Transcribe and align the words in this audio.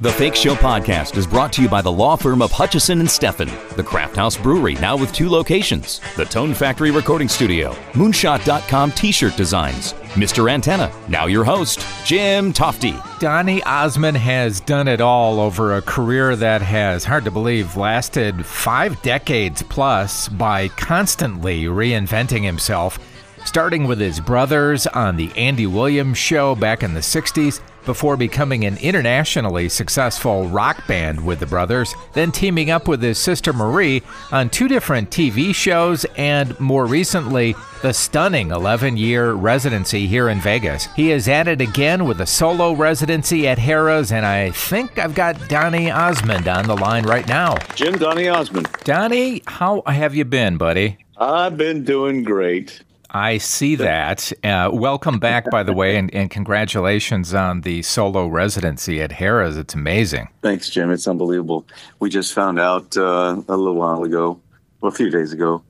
The 0.00 0.10
Fake 0.10 0.34
Show 0.34 0.56
podcast 0.56 1.16
is 1.16 1.24
brought 1.24 1.52
to 1.52 1.62
you 1.62 1.68
by 1.68 1.80
the 1.80 1.92
law 1.92 2.16
firm 2.16 2.42
of 2.42 2.50
Hutchison 2.50 2.98
and 2.98 3.08
Steffen, 3.08 3.48
the 3.76 3.82
CraftHaus 3.84 4.42
Brewery, 4.42 4.74
now 4.74 4.96
with 4.96 5.12
two 5.12 5.28
locations, 5.28 6.00
the 6.16 6.24
Tone 6.24 6.52
Factory 6.52 6.90
Recording 6.90 7.28
Studio, 7.28 7.72
Moonshot.com 7.92 8.90
T-shirt 8.90 9.36
designs, 9.36 9.92
Mr. 10.14 10.50
Antenna. 10.50 10.92
Now 11.06 11.26
your 11.26 11.44
host, 11.44 11.86
Jim 12.04 12.52
Tofte. 12.52 13.00
Donny 13.20 13.62
Osmond 13.62 14.16
has 14.16 14.58
done 14.58 14.88
it 14.88 15.00
all 15.00 15.38
over 15.38 15.76
a 15.76 15.82
career 15.82 16.34
that 16.34 16.60
has, 16.60 17.04
hard 17.04 17.22
to 17.24 17.30
believe, 17.30 17.76
lasted 17.76 18.44
five 18.44 19.00
decades 19.02 19.62
plus 19.62 20.28
by 20.28 20.66
constantly 20.70 21.66
reinventing 21.66 22.42
himself, 22.42 22.98
starting 23.44 23.86
with 23.86 24.00
his 24.00 24.18
brothers 24.18 24.88
on 24.88 25.16
the 25.16 25.30
Andy 25.36 25.68
Williams 25.68 26.18
Show 26.18 26.56
back 26.56 26.82
in 26.82 26.94
the 26.94 27.00
60s 27.00 27.60
before 27.84 28.16
becoming 28.16 28.64
an 28.64 28.76
internationally 28.78 29.68
successful 29.68 30.48
rock 30.48 30.86
band 30.86 31.24
with 31.24 31.40
the 31.40 31.46
brothers, 31.46 31.94
then 32.12 32.32
teaming 32.32 32.70
up 32.70 32.88
with 32.88 33.02
his 33.02 33.18
sister 33.18 33.52
Marie 33.52 34.02
on 34.32 34.50
two 34.50 34.68
different 34.68 35.10
TV 35.10 35.54
shows, 35.54 36.04
and 36.16 36.58
more 36.58 36.86
recently, 36.86 37.54
the 37.82 37.92
stunning 37.92 38.50
11 38.50 38.96
year 38.96 39.32
residency 39.32 40.06
here 40.06 40.28
in 40.28 40.40
Vegas. 40.40 40.86
He 40.96 41.10
is 41.10 41.28
at 41.28 41.48
it 41.48 41.60
again 41.60 42.06
with 42.06 42.20
a 42.20 42.26
solo 42.26 42.72
residency 42.72 43.46
at 43.46 43.58
Harrah's, 43.58 44.10
and 44.10 44.24
I 44.24 44.50
think 44.52 44.98
I've 44.98 45.14
got 45.14 45.48
Donny 45.48 45.90
Osmond 45.90 46.48
on 46.48 46.66
the 46.66 46.76
line 46.76 47.04
right 47.04 47.28
now. 47.28 47.58
Jim 47.74 47.98
Donny 47.98 48.28
Osmond. 48.28 48.68
Donny, 48.84 49.42
how 49.46 49.82
have 49.86 50.14
you 50.14 50.24
been, 50.24 50.56
buddy? 50.56 50.96
I've 51.16 51.56
been 51.56 51.84
doing 51.84 52.22
great. 52.22 52.82
I 53.14 53.38
see 53.38 53.76
that. 53.76 54.32
Uh, 54.42 54.70
welcome 54.72 55.20
back, 55.20 55.48
by 55.48 55.62
the 55.62 55.72
way, 55.72 55.96
and, 55.96 56.12
and, 56.12 56.28
congratulations 56.28 57.32
on 57.32 57.60
the 57.60 57.82
solo 57.82 58.26
residency 58.26 59.00
at 59.00 59.12
Harrah's. 59.12 59.56
It's 59.56 59.72
amazing. 59.72 60.28
Thanks, 60.42 60.68
Jim. 60.68 60.90
It's 60.90 61.06
unbelievable. 61.06 61.64
We 62.00 62.10
just 62.10 62.32
found 62.34 62.58
out 62.58 62.96
uh, 62.96 63.40
a 63.48 63.56
little 63.56 63.76
while 63.76 64.02
ago, 64.02 64.40
well, 64.80 64.90
a 64.90 64.94
few 64.94 65.10
days 65.10 65.32
ago, 65.32 65.62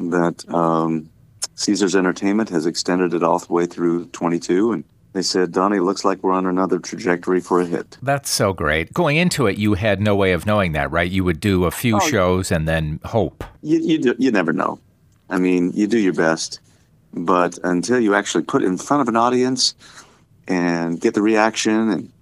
that 0.00 0.44
um, 0.52 1.08
Caesars 1.54 1.94
Entertainment 1.94 2.48
has 2.48 2.66
extended 2.66 3.14
it 3.14 3.22
all 3.22 3.38
the 3.38 3.52
way 3.52 3.64
through 3.64 4.06
22, 4.06 4.72
and 4.72 4.82
they 5.12 5.22
said, 5.22 5.52
Donny, 5.52 5.78
looks 5.78 6.04
like 6.04 6.24
we're 6.24 6.32
on 6.32 6.46
another 6.46 6.80
trajectory 6.80 7.40
for 7.40 7.60
a 7.60 7.64
hit. 7.64 7.96
That's 8.02 8.28
so 8.28 8.52
great. 8.52 8.92
Going 8.92 9.18
into 9.18 9.46
it, 9.46 9.56
you 9.56 9.74
had 9.74 10.00
no 10.00 10.16
way 10.16 10.32
of 10.32 10.46
knowing 10.46 10.72
that, 10.72 10.90
right? 10.90 11.08
You 11.08 11.22
would 11.22 11.38
do 11.38 11.64
a 11.64 11.70
few 11.70 11.98
oh, 11.98 12.00
shows 12.00 12.50
and 12.50 12.66
then 12.66 12.98
hope. 13.04 13.44
You, 13.62 13.78
you, 13.78 13.98
do, 13.98 14.16
you 14.18 14.32
never 14.32 14.52
know. 14.52 14.80
I 15.30 15.38
mean, 15.38 15.70
you 15.74 15.86
do 15.86 15.98
your 15.98 16.12
best 16.14 16.58
but 17.12 17.58
until 17.64 18.00
you 18.00 18.14
actually 18.14 18.44
put 18.44 18.62
it 18.62 18.66
in 18.66 18.78
front 18.78 19.00
of 19.00 19.08
an 19.08 19.16
audience 19.16 19.74
and 20.46 21.00
get 21.00 21.14
the 21.14 21.22
reaction 21.22 21.90
and 21.90 22.12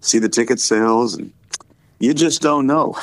see 0.00 0.18
the 0.18 0.28
ticket 0.28 0.60
sales 0.60 1.14
and 1.14 1.32
you 2.02 2.12
just 2.14 2.42
don't 2.42 2.66
know. 2.66 2.96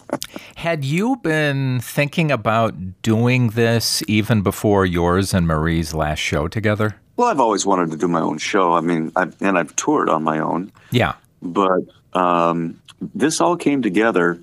Had 0.56 0.84
you 0.84 1.16
been 1.16 1.80
thinking 1.80 2.30
about 2.30 3.02
doing 3.02 3.48
this 3.48 4.00
even 4.06 4.42
before 4.42 4.86
yours 4.86 5.34
and 5.34 5.44
Marie's 5.44 5.92
last 5.92 6.20
show 6.20 6.46
together? 6.46 6.94
Well, 7.16 7.26
I've 7.26 7.40
always 7.40 7.66
wanted 7.66 7.90
to 7.90 7.96
do 7.96 8.06
my 8.06 8.20
own 8.20 8.38
show. 8.38 8.74
I 8.74 8.80
mean, 8.80 9.10
I've, 9.16 9.34
and 9.42 9.58
I've 9.58 9.74
toured 9.74 10.08
on 10.08 10.22
my 10.22 10.38
own. 10.38 10.70
Yeah. 10.92 11.14
But 11.42 11.80
um, 12.12 12.80
this 13.00 13.40
all 13.40 13.56
came 13.56 13.82
together 13.82 14.38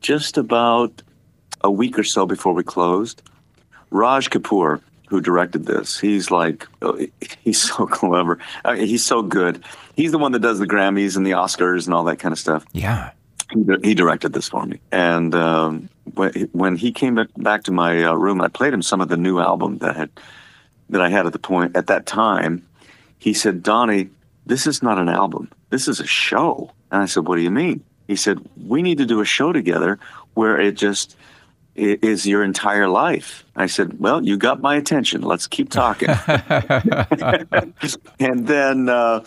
just 0.00 0.38
about 0.38 1.02
a 1.62 1.70
week 1.72 1.98
or 1.98 2.04
so 2.04 2.26
before 2.26 2.52
we 2.52 2.62
closed. 2.62 3.20
Raj 3.90 4.30
Kapoor, 4.30 4.80
who 5.10 5.20
directed 5.20 5.66
this. 5.66 5.98
He's 5.98 6.30
like, 6.30 6.68
oh, 6.82 7.04
he's 7.42 7.60
so 7.60 7.84
clever. 7.90 8.38
I 8.64 8.76
mean, 8.76 8.86
he's 8.86 9.04
so 9.04 9.22
good. 9.22 9.64
He's 9.96 10.12
the 10.12 10.18
one 10.18 10.30
that 10.32 10.38
does 10.38 10.60
the 10.60 10.68
Grammys 10.68 11.16
and 11.16 11.26
the 11.26 11.32
Oscars 11.32 11.86
and 11.86 11.94
all 11.94 12.04
that 12.04 12.20
kind 12.20 12.32
of 12.32 12.38
stuff. 12.38 12.64
Yeah. 12.72 13.10
He, 13.52 13.64
he 13.82 13.94
directed 13.94 14.32
this 14.32 14.48
for 14.48 14.64
me. 14.64 14.80
And 14.92 15.34
um, 15.34 15.88
when 16.52 16.76
he 16.76 16.92
came 16.92 17.18
back 17.38 17.64
to 17.64 17.72
my 17.72 18.04
uh, 18.04 18.14
room, 18.14 18.40
I 18.40 18.46
played 18.46 18.72
him 18.72 18.82
some 18.82 19.00
of 19.00 19.08
the 19.08 19.16
new 19.16 19.40
album 19.40 19.78
that 19.78 19.96
had 19.96 20.10
that 20.90 21.00
I 21.00 21.08
had 21.08 21.26
at 21.26 21.32
the 21.32 21.40
point 21.40 21.76
at 21.76 21.88
that 21.88 22.06
time. 22.06 22.64
He 23.18 23.34
said, 23.34 23.64
"Donny, 23.64 24.10
this 24.46 24.68
is 24.68 24.82
not 24.82 24.98
an 24.98 25.08
album. 25.08 25.50
This 25.70 25.88
is 25.88 25.98
a 25.98 26.06
show." 26.06 26.70
And 26.92 27.02
I 27.02 27.06
said, 27.06 27.26
"What 27.26 27.34
do 27.34 27.42
you 27.42 27.50
mean?" 27.50 27.82
He 28.06 28.14
said, 28.14 28.38
"We 28.56 28.82
need 28.82 28.98
to 28.98 29.06
do 29.06 29.20
a 29.20 29.24
show 29.24 29.52
together 29.52 29.98
where 30.34 30.60
it 30.60 30.76
just." 30.76 31.16
Is 31.74 32.26
your 32.26 32.42
entire 32.42 32.88
life. 32.88 33.44
I 33.56 33.66
said, 33.66 33.98
Well, 33.98 34.24
you 34.24 34.36
got 34.36 34.60
my 34.60 34.76
attention. 34.76 35.22
Let's 35.22 35.46
keep 35.46 35.70
talking. 35.70 36.08
and 38.20 38.46
then 38.46 38.88
uh, 38.88 39.24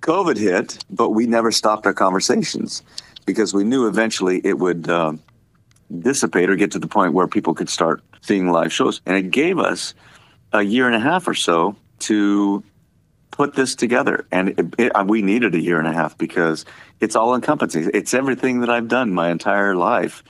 COVID 0.00 0.36
hit, 0.36 0.84
but 0.90 1.10
we 1.10 1.26
never 1.26 1.50
stopped 1.50 1.86
our 1.86 1.94
conversations 1.94 2.82
because 3.26 3.54
we 3.54 3.64
knew 3.64 3.86
eventually 3.86 4.40
it 4.44 4.58
would 4.58 4.88
uh, 4.88 5.12
dissipate 6.00 6.50
or 6.50 6.56
get 6.56 6.72
to 6.72 6.78
the 6.78 6.86
point 6.86 7.12
where 7.12 7.26
people 7.26 7.54
could 7.54 7.68
start 7.68 8.02
seeing 8.20 8.50
live 8.50 8.72
shows. 8.72 9.00
And 9.06 9.16
it 9.16 9.30
gave 9.30 9.58
us 9.58 9.94
a 10.52 10.62
year 10.62 10.86
and 10.86 10.94
a 10.94 11.00
half 11.00 11.26
or 11.26 11.34
so 11.34 11.76
to 12.00 12.62
put 13.30 13.54
this 13.54 13.74
together. 13.74 14.26
And 14.30 14.50
it, 14.50 14.74
it, 14.78 15.06
we 15.06 15.22
needed 15.22 15.54
a 15.54 15.60
year 15.60 15.78
and 15.78 15.88
a 15.88 15.92
half 15.92 16.16
because 16.16 16.64
it's 17.00 17.16
all 17.16 17.34
encompassing. 17.34 17.90
It's 17.92 18.14
everything 18.14 18.60
that 18.60 18.70
I've 18.70 18.88
done 18.88 19.12
my 19.12 19.30
entire 19.30 19.74
life 19.74 20.22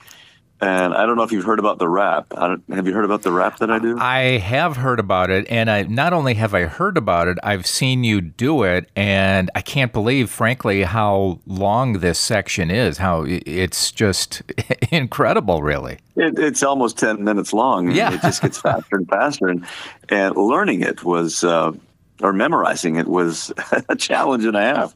and 0.61 0.93
I 0.93 1.05
don't 1.05 1.17
know 1.17 1.23
if 1.23 1.31
you've 1.33 1.45
heard 1.45 1.59
about 1.59 1.79
the 1.79 1.89
rap. 1.89 2.31
have 2.33 2.87
you 2.87 2.93
heard 2.93 3.03
about 3.03 3.23
the 3.23 3.31
rap 3.31 3.59
that 3.59 3.69
I 3.69 3.77
do? 3.77 3.97
I 3.99 4.37
have 4.37 4.77
heard 4.77 4.99
about 4.99 5.29
it, 5.29 5.45
and 5.49 5.69
I 5.69 5.83
not 5.83 6.13
only 6.13 6.35
have 6.35 6.53
I 6.53 6.63
heard 6.63 6.97
about 6.97 7.27
it, 7.27 7.37
I've 7.43 7.67
seen 7.67 8.05
you 8.05 8.21
do 8.21 8.63
it, 8.63 8.89
and 8.95 9.51
I 9.53 9.61
can't 9.61 9.91
believe, 9.91 10.29
frankly, 10.29 10.83
how 10.83 11.41
long 11.45 11.99
this 11.99 12.19
section 12.19 12.71
is. 12.71 12.97
How 12.97 13.25
it's 13.27 13.91
just 13.91 14.43
incredible, 14.91 15.61
really. 15.61 15.99
It, 16.15 16.39
it's 16.39 16.63
almost 16.63 16.97
ten 16.97 17.23
minutes 17.23 17.51
long. 17.51 17.91
Yeah, 17.91 18.13
it 18.13 18.21
just 18.21 18.41
gets 18.41 18.57
faster 18.61 18.95
and 18.95 19.07
faster, 19.09 19.49
and 19.49 19.65
and 20.09 20.35
learning 20.35 20.81
it 20.81 21.03
was. 21.03 21.43
Uh, 21.43 21.73
or 22.21 22.31
memorizing 22.31 22.95
it 22.95 23.07
was 23.07 23.51
a 23.89 23.95
challenge 23.95 24.45
and 24.45 24.55
a 24.55 24.61
half. 24.61 24.95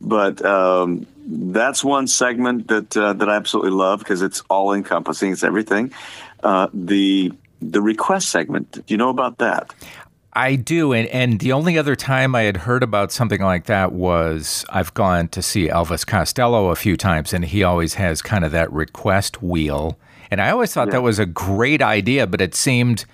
But 0.00 0.44
um, 0.44 1.06
that's 1.26 1.84
one 1.84 2.06
segment 2.06 2.68
that 2.68 2.96
uh, 2.96 3.12
that 3.14 3.28
I 3.28 3.36
absolutely 3.36 3.72
love 3.72 4.00
because 4.00 4.22
it's 4.22 4.40
all 4.50 4.72
encompassing. 4.72 5.32
It's 5.32 5.44
everything. 5.44 5.92
Uh, 6.42 6.68
the 6.72 7.32
the 7.60 7.80
request 7.80 8.28
segment. 8.28 8.72
Do 8.72 8.82
you 8.88 8.96
know 8.96 9.10
about 9.10 9.38
that? 9.38 9.74
I 10.34 10.56
do, 10.56 10.92
and 10.92 11.06
and 11.08 11.40
the 11.40 11.52
only 11.52 11.76
other 11.76 11.94
time 11.94 12.34
I 12.34 12.42
had 12.42 12.58
heard 12.58 12.82
about 12.82 13.12
something 13.12 13.40
like 13.40 13.66
that 13.66 13.92
was 13.92 14.64
I've 14.70 14.94
gone 14.94 15.28
to 15.28 15.42
see 15.42 15.68
Elvis 15.68 16.06
Costello 16.06 16.70
a 16.70 16.76
few 16.76 16.96
times, 16.96 17.32
and 17.32 17.44
he 17.44 17.62
always 17.62 17.94
has 17.94 18.22
kind 18.22 18.44
of 18.44 18.52
that 18.52 18.72
request 18.72 19.42
wheel, 19.42 19.98
and 20.30 20.40
I 20.40 20.50
always 20.50 20.72
thought 20.72 20.88
yeah. 20.88 20.92
that 20.92 21.02
was 21.02 21.18
a 21.18 21.26
great 21.26 21.82
idea, 21.82 22.26
but 22.26 22.40
it 22.40 22.54
seemed, 22.54 23.04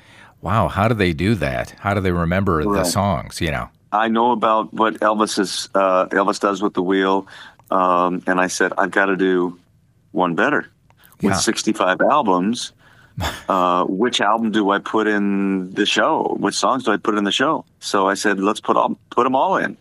wow, 0.41 0.68
how 0.68 0.86
do 0.86 0.94
they 0.94 1.12
do 1.12 1.34
that? 1.36 1.70
How 1.80 1.92
do 1.92 2.00
they 2.00 2.12
remember 2.12 2.58
right. 2.58 2.78
the 2.78 2.84
songs? 2.84 3.41
You 3.41 3.50
know. 3.50 3.68
I 3.91 4.08
know 4.08 4.32
about 4.32 4.72
what 4.72 4.94
Elvis 5.00 5.38
is 5.38 5.68
uh, 5.74 6.06
Elvis 6.06 6.38
does 6.38 6.62
with 6.62 6.74
the 6.74 6.82
wheel. 6.82 7.26
Um, 7.70 8.22
and 8.26 8.40
I 8.40 8.46
said, 8.46 8.72
I've 8.78 8.90
got 8.90 9.06
to 9.06 9.16
do 9.16 9.58
one 10.12 10.34
better. 10.34 10.68
With 11.20 11.32
yeah. 11.32 11.38
65 11.38 12.00
albums, 12.00 12.72
uh, 13.48 13.84
which 13.84 14.20
album 14.20 14.52
do 14.52 14.70
I 14.70 14.78
put 14.78 15.06
in 15.06 15.72
the 15.72 15.86
show? 15.86 16.36
Which 16.38 16.54
songs 16.54 16.84
do 16.84 16.92
I 16.92 16.96
put 16.96 17.16
in 17.16 17.24
the 17.24 17.32
show? 17.32 17.64
So 17.80 18.08
I 18.08 18.14
said, 18.14 18.38
let's 18.38 18.60
put 18.60 18.76
all, 18.76 18.96
put 19.10 19.24
them 19.24 19.34
all 19.34 19.56
in, 19.56 19.76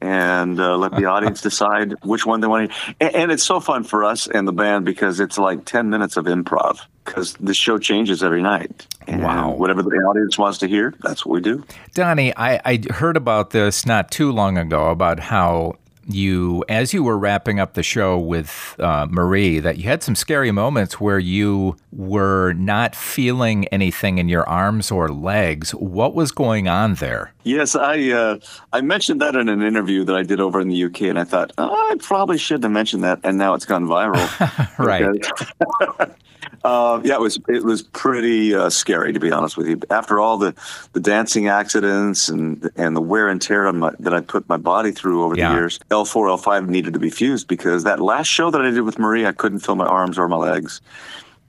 and 0.00 0.58
uh, 0.58 0.76
let 0.76 0.96
the 0.96 1.04
audience 1.04 1.40
decide 1.50 1.94
which 2.02 2.26
one 2.26 2.40
they 2.40 2.48
want. 2.48 2.72
to 2.72 2.94
and, 3.00 3.14
and 3.14 3.32
it's 3.32 3.44
so 3.44 3.60
fun 3.60 3.84
for 3.84 4.02
us 4.02 4.26
and 4.26 4.48
the 4.48 4.52
band 4.52 4.84
because 4.84 5.20
it's 5.20 5.38
like 5.38 5.64
10 5.64 5.88
minutes 5.88 6.16
of 6.16 6.24
improv 6.24 6.80
because 7.04 7.34
the 7.34 7.54
show 7.54 7.78
changes 7.78 8.22
every 8.24 8.42
night. 8.42 8.88
And 9.06 9.22
wow. 9.22 9.52
Whatever 9.52 9.82
the 9.82 9.90
audience 9.90 10.36
wants 10.38 10.58
to 10.58 10.68
hear, 10.68 10.94
that's 11.02 11.24
what 11.24 11.34
we 11.34 11.40
do. 11.40 11.64
Donny, 11.94 12.36
I, 12.36 12.60
I 12.64 12.80
heard 12.92 13.16
about 13.16 13.50
this 13.50 13.86
not 13.86 14.10
too 14.10 14.32
long 14.32 14.58
ago 14.58 14.90
about 14.90 15.20
how 15.20 15.74
you, 16.06 16.64
as 16.68 16.92
you 16.92 17.02
were 17.02 17.18
wrapping 17.18 17.60
up 17.60 17.74
the 17.74 17.82
show 17.82 18.18
with 18.18 18.76
uh, 18.78 19.06
Marie, 19.10 19.60
that 19.60 19.78
you 19.78 19.84
had 19.84 20.02
some 20.02 20.14
scary 20.14 20.50
moments 20.50 21.00
where 21.00 21.18
you 21.18 21.76
were 21.92 22.52
not 22.54 22.94
feeling 22.94 23.66
anything 23.68 24.18
in 24.18 24.28
your 24.28 24.48
arms 24.48 24.90
or 24.90 25.08
legs. 25.08 25.72
What 25.72 26.14
was 26.14 26.32
going 26.32 26.68
on 26.68 26.94
there? 26.94 27.32
Yes, 27.44 27.74
I 27.74 28.10
uh, 28.10 28.38
I 28.72 28.80
mentioned 28.80 29.20
that 29.20 29.34
in 29.34 29.48
an 29.48 29.62
interview 29.62 30.04
that 30.04 30.14
I 30.14 30.22
did 30.22 30.40
over 30.40 30.60
in 30.60 30.68
the 30.68 30.84
UK, 30.84 31.02
and 31.02 31.18
I 31.18 31.24
thought 31.24 31.52
oh, 31.58 31.90
I 31.90 31.96
probably 32.00 32.38
shouldn't 32.38 32.64
have 32.64 32.72
mentioned 32.72 33.04
that, 33.04 33.20
and 33.24 33.38
now 33.38 33.54
it's 33.54 33.64
gone 33.64 33.86
viral. 33.86 34.78
right. 34.78 36.10
Uh, 36.64 37.00
yeah, 37.02 37.14
it 37.14 37.20
was 37.20 37.40
it 37.48 37.64
was 37.64 37.82
pretty 37.82 38.54
uh, 38.54 38.70
scary 38.70 39.12
to 39.12 39.18
be 39.18 39.32
honest 39.32 39.56
with 39.56 39.66
you. 39.66 39.80
After 39.90 40.20
all 40.20 40.38
the, 40.38 40.54
the 40.92 41.00
dancing 41.00 41.48
accidents 41.48 42.28
and 42.28 42.70
and 42.76 42.94
the 42.94 43.00
wear 43.00 43.28
and 43.28 43.42
tear 43.42 43.72
my, 43.72 43.92
that 43.98 44.14
I 44.14 44.20
put 44.20 44.48
my 44.48 44.56
body 44.56 44.92
through 44.92 45.24
over 45.24 45.36
yeah. 45.36 45.48
the 45.48 45.54
years, 45.54 45.80
L 45.90 46.04
four 46.04 46.28
L 46.28 46.36
five 46.36 46.68
needed 46.68 46.92
to 46.92 47.00
be 47.00 47.10
fused 47.10 47.48
because 47.48 47.82
that 47.84 48.00
last 48.00 48.28
show 48.28 48.50
that 48.50 48.60
I 48.60 48.70
did 48.70 48.82
with 48.82 48.98
Marie, 48.98 49.26
I 49.26 49.32
couldn't 49.32 49.58
feel 49.58 49.74
my 49.74 49.86
arms 49.86 50.18
or 50.18 50.28
my 50.28 50.36
legs, 50.36 50.80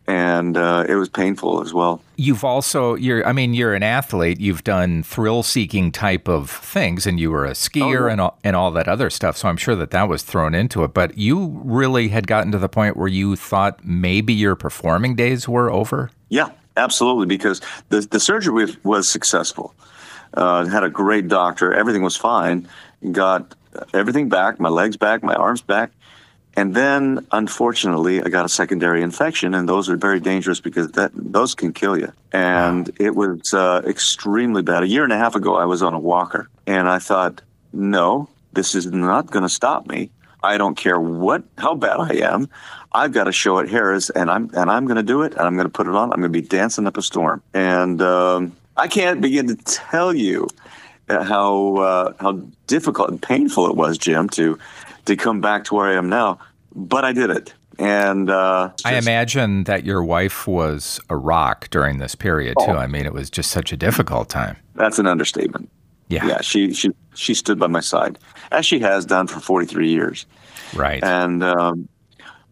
and 0.07 0.57
uh, 0.57 0.85
it 0.87 0.95
was 0.95 1.07
painful 1.09 1.61
as 1.61 1.73
well. 1.73 2.01
You've 2.15 2.43
also 2.43 2.95
you're 2.95 3.25
I 3.25 3.31
mean 3.33 3.53
you're 3.53 3.73
an 3.73 3.83
athlete. 3.83 4.39
You've 4.39 4.63
done 4.63 5.03
thrill 5.03 5.43
seeking 5.43 5.91
type 5.91 6.27
of 6.27 6.49
things, 6.49 7.07
and 7.07 7.19
you 7.19 7.31
were 7.31 7.45
a 7.45 7.51
skier 7.51 8.01
Oh, 8.03 8.05
yeah. 8.07 8.11
and 8.11 8.21
all, 8.21 8.37
and 8.43 8.55
all 8.55 8.71
that 8.71 8.87
other 8.87 9.09
stuff. 9.09 9.37
So 9.37 9.47
I'm 9.47 9.57
sure 9.57 9.75
that 9.75 9.91
that 9.91 10.07
was 10.09 10.23
thrown 10.23 10.53
into 10.55 10.83
it. 10.83 10.93
But 10.93 11.17
you 11.17 11.61
really 11.63 12.09
had 12.09 12.27
gotten 12.27 12.51
to 12.51 12.57
the 12.57 12.69
point 12.69 12.97
where 12.97 13.07
you 13.07 13.35
thought 13.35 13.83
maybe 13.85 14.33
your 14.33 14.55
performing 14.55 15.15
days 15.15 15.47
were 15.47 15.71
over. 15.71 16.09
Yeah, 16.29 16.49
absolutely. 16.77 17.25
Because 17.25 17.61
the 17.89 18.01
the 18.01 18.19
surgery 18.19 18.53
was, 18.65 18.83
was 18.83 19.07
successful. 19.07 19.73
Uh, 20.33 20.65
had 20.65 20.83
a 20.83 20.89
great 20.89 21.27
doctor. 21.27 21.73
Everything 21.73 22.01
was 22.01 22.17
fine. 22.17 22.67
Got 23.11 23.53
everything 23.93 24.29
back. 24.29 24.59
My 24.59 24.69
legs 24.69 24.97
back. 24.97 25.23
My 25.23 25.35
arms 25.35 25.61
back. 25.61 25.91
And 26.55 26.75
then, 26.75 27.25
unfortunately, 27.31 28.21
I 28.21 28.29
got 28.29 28.45
a 28.45 28.49
secondary 28.49 29.01
infection, 29.01 29.55
and 29.55 29.67
those 29.67 29.89
are 29.89 29.97
very 29.97 30.19
dangerous 30.19 30.59
because 30.59 30.91
that 30.91 31.11
those 31.15 31.55
can 31.55 31.73
kill 31.73 31.97
you. 31.97 32.13
And 32.31 32.91
it 32.99 33.15
was 33.15 33.53
uh, 33.53 33.81
extremely 33.85 34.61
bad. 34.61 34.83
A 34.83 34.87
year 34.87 35.03
and 35.03 35.11
a 35.11 35.17
half 35.17 35.35
ago, 35.35 35.55
I 35.55 35.65
was 35.65 35.81
on 35.81 35.93
a 35.93 35.99
walker, 35.99 36.49
and 36.67 36.87
I 36.87 36.99
thought, 36.99 37.41
no, 37.71 38.29
this 38.53 38.75
is 38.75 38.85
not 38.85 39.31
going 39.31 39.43
to 39.43 39.49
stop 39.49 39.87
me. 39.87 40.11
I 40.43 40.57
don't 40.57 40.75
care 40.75 40.99
what 40.99 41.43
how 41.57 41.73
bad 41.73 41.99
I 41.99 42.15
am. 42.15 42.49
I've 42.91 43.13
got 43.13 43.27
a 43.27 43.31
show 43.31 43.59
at 43.59 43.67
Harrah's, 43.67 44.09
and 44.11 44.29
I'm 44.29 44.51
and 44.53 44.69
I'm 44.69 44.85
going 44.85 44.97
to 44.97 45.03
do 45.03 45.23
it, 45.23 45.31
and 45.33 45.41
I'm 45.41 45.55
going 45.55 45.65
to 45.65 45.71
put 45.71 45.87
it 45.87 45.95
on. 45.95 46.11
I'm 46.11 46.19
going 46.19 46.33
to 46.33 46.41
be 46.41 46.47
dancing 46.47 46.85
up 46.85 46.97
a 46.97 47.01
storm, 47.01 47.41
and 47.53 48.01
um, 48.01 48.55
I 48.77 48.87
can't 48.87 49.21
begin 49.21 49.47
to 49.47 49.55
tell 49.55 50.13
you 50.13 50.49
how 51.09 51.75
uh, 51.77 52.13
how 52.19 52.33
difficult 52.67 53.09
and 53.09 53.21
painful 53.21 53.67
it 53.67 53.75
was, 53.75 53.97
Jim, 53.97 54.29
to 54.29 54.59
to 55.05 55.15
come 55.15 55.41
back 55.41 55.63
to 55.65 55.75
where 55.75 55.87
I 55.87 55.95
am 55.95 56.09
now. 56.09 56.39
But 56.75 57.05
I 57.05 57.13
did 57.13 57.29
it, 57.29 57.53
and 57.77 58.29
uh, 58.29 58.71
I 58.83 58.95
imagine 58.95 59.65
that 59.65 59.85
your 59.85 60.03
wife 60.03 60.47
was 60.47 60.99
a 61.09 61.15
rock 61.15 61.69
during 61.69 61.99
this 61.99 62.15
period 62.15 62.55
too. 62.59 62.71
Oh. 62.71 62.77
I 62.77 62.87
mean, 62.87 63.05
it 63.05 63.13
was 63.13 63.29
just 63.29 63.51
such 63.51 63.71
a 63.71 63.77
difficult 63.77 64.29
time. 64.29 64.57
that's 64.75 64.99
an 64.99 65.07
understatement. 65.07 65.69
Yeah, 66.09 66.25
Yeah, 66.25 66.41
she 66.41 66.73
she 66.73 66.89
she 67.15 67.33
stood 67.33 67.59
by 67.59 67.67
my 67.67 67.79
side, 67.79 68.17
as 68.51 68.65
she 68.65 68.79
has 68.79 69.05
done 69.05 69.27
for 69.27 69.39
43 69.39 69.89
years. 69.89 70.25
right. 70.75 71.03
and 71.03 71.43
um, 71.43 71.87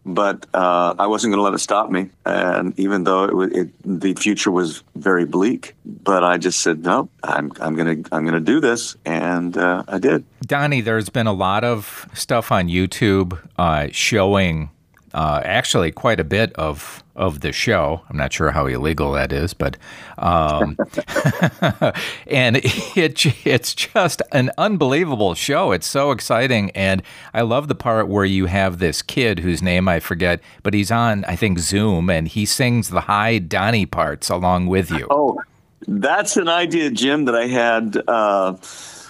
but 0.04 0.46
uh, 0.54 0.94
I 0.98 1.06
wasn't 1.06 1.32
going 1.32 1.38
to 1.38 1.42
let 1.42 1.54
it 1.54 1.58
stop 1.58 1.90
me. 1.90 2.10
And 2.24 2.78
even 2.78 3.04
though 3.04 3.42
it, 3.42 3.52
it, 3.52 4.00
the 4.00 4.14
future 4.14 4.50
was 4.50 4.82
very 4.96 5.24
bleak, 5.24 5.74
but 5.84 6.24
I 6.24 6.38
just 6.38 6.60
said 6.60 6.84
no. 6.84 7.08
I'm 7.22 7.52
I'm 7.60 7.74
gonna 7.74 7.96
I'm 8.10 8.24
gonna 8.24 8.40
do 8.40 8.60
this, 8.60 8.96
and 9.04 9.56
uh, 9.56 9.84
I 9.88 9.98
did. 9.98 10.24
Donny, 10.42 10.80
there's 10.80 11.08
been 11.08 11.26
a 11.26 11.32
lot 11.32 11.64
of 11.64 12.08
stuff 12.14 12.50
on 12.50 12.68
YouTube 12.68 13.38
uh, 13.56 13.88
showing 13.92 14.70
uh, 15.14 15.40
actually 15.44 15.92
quite 15.92 16.20
a 16.20 16.24
bit 16.24 16.52
of 16.54 17.02
of 17.14 17.40
the 17.40 17.52
show. 17.52 18.00
I'm 18.08 18.16
not 18.16 18.32
sure 18.32 18.50
how 18.50 18.66
illegal 18.66 19.12
that 19.12 19.32
is, 19.32 19.52
but 19.52 19.76
um, 20.18 20.76
and 22.26 22.56
it 22.96 23.46
it's 23.46 23.74
just 23.74 24.22
an 24.32 24.50
unbelievable 24.56 25.34
show. 25.34 25.72
It's 25.72 25.86
so 25.86 26.10
exciting, 26.10 26.70
and 26.70 27.02
I 27.34 27.42
love 27.42 27.68
the 27.68 27.74
part 27.74 28.08
where 28.08 28.24
you 28.24 28.46
have 28.46 28.78
this 28.78 29.02
kid 29.02 29.40
whose 29.40 29.62
name 29.62 29.88
I 29.88 30.00
forget, 30.00 30.40
but 30.62 30.74
he's 30.74 30.90
on 30.90 31.24
I 31.26 31.36
think 31.36 31.58
Zoom, 31.58 32.08
and 32.08 32.28
he 32.28 32.46
sings 32.46 32.88
the 32.88 33.02
high 33.02 33.38
Donny 33.38 33.86
parts 33.86 34.30
along 34.30 34.66
with 34.66 34.90
you. 34.90 35.06
Oh, 35.10 35.38
that's 35.86 36.36
an 36.36 36.48
idea, 36.48 36.90
Jim, 36.90 37.24
that 37.26 37.34
I 37.34 37.46
had. 37.46 38.02
Uh, 38.08 38.56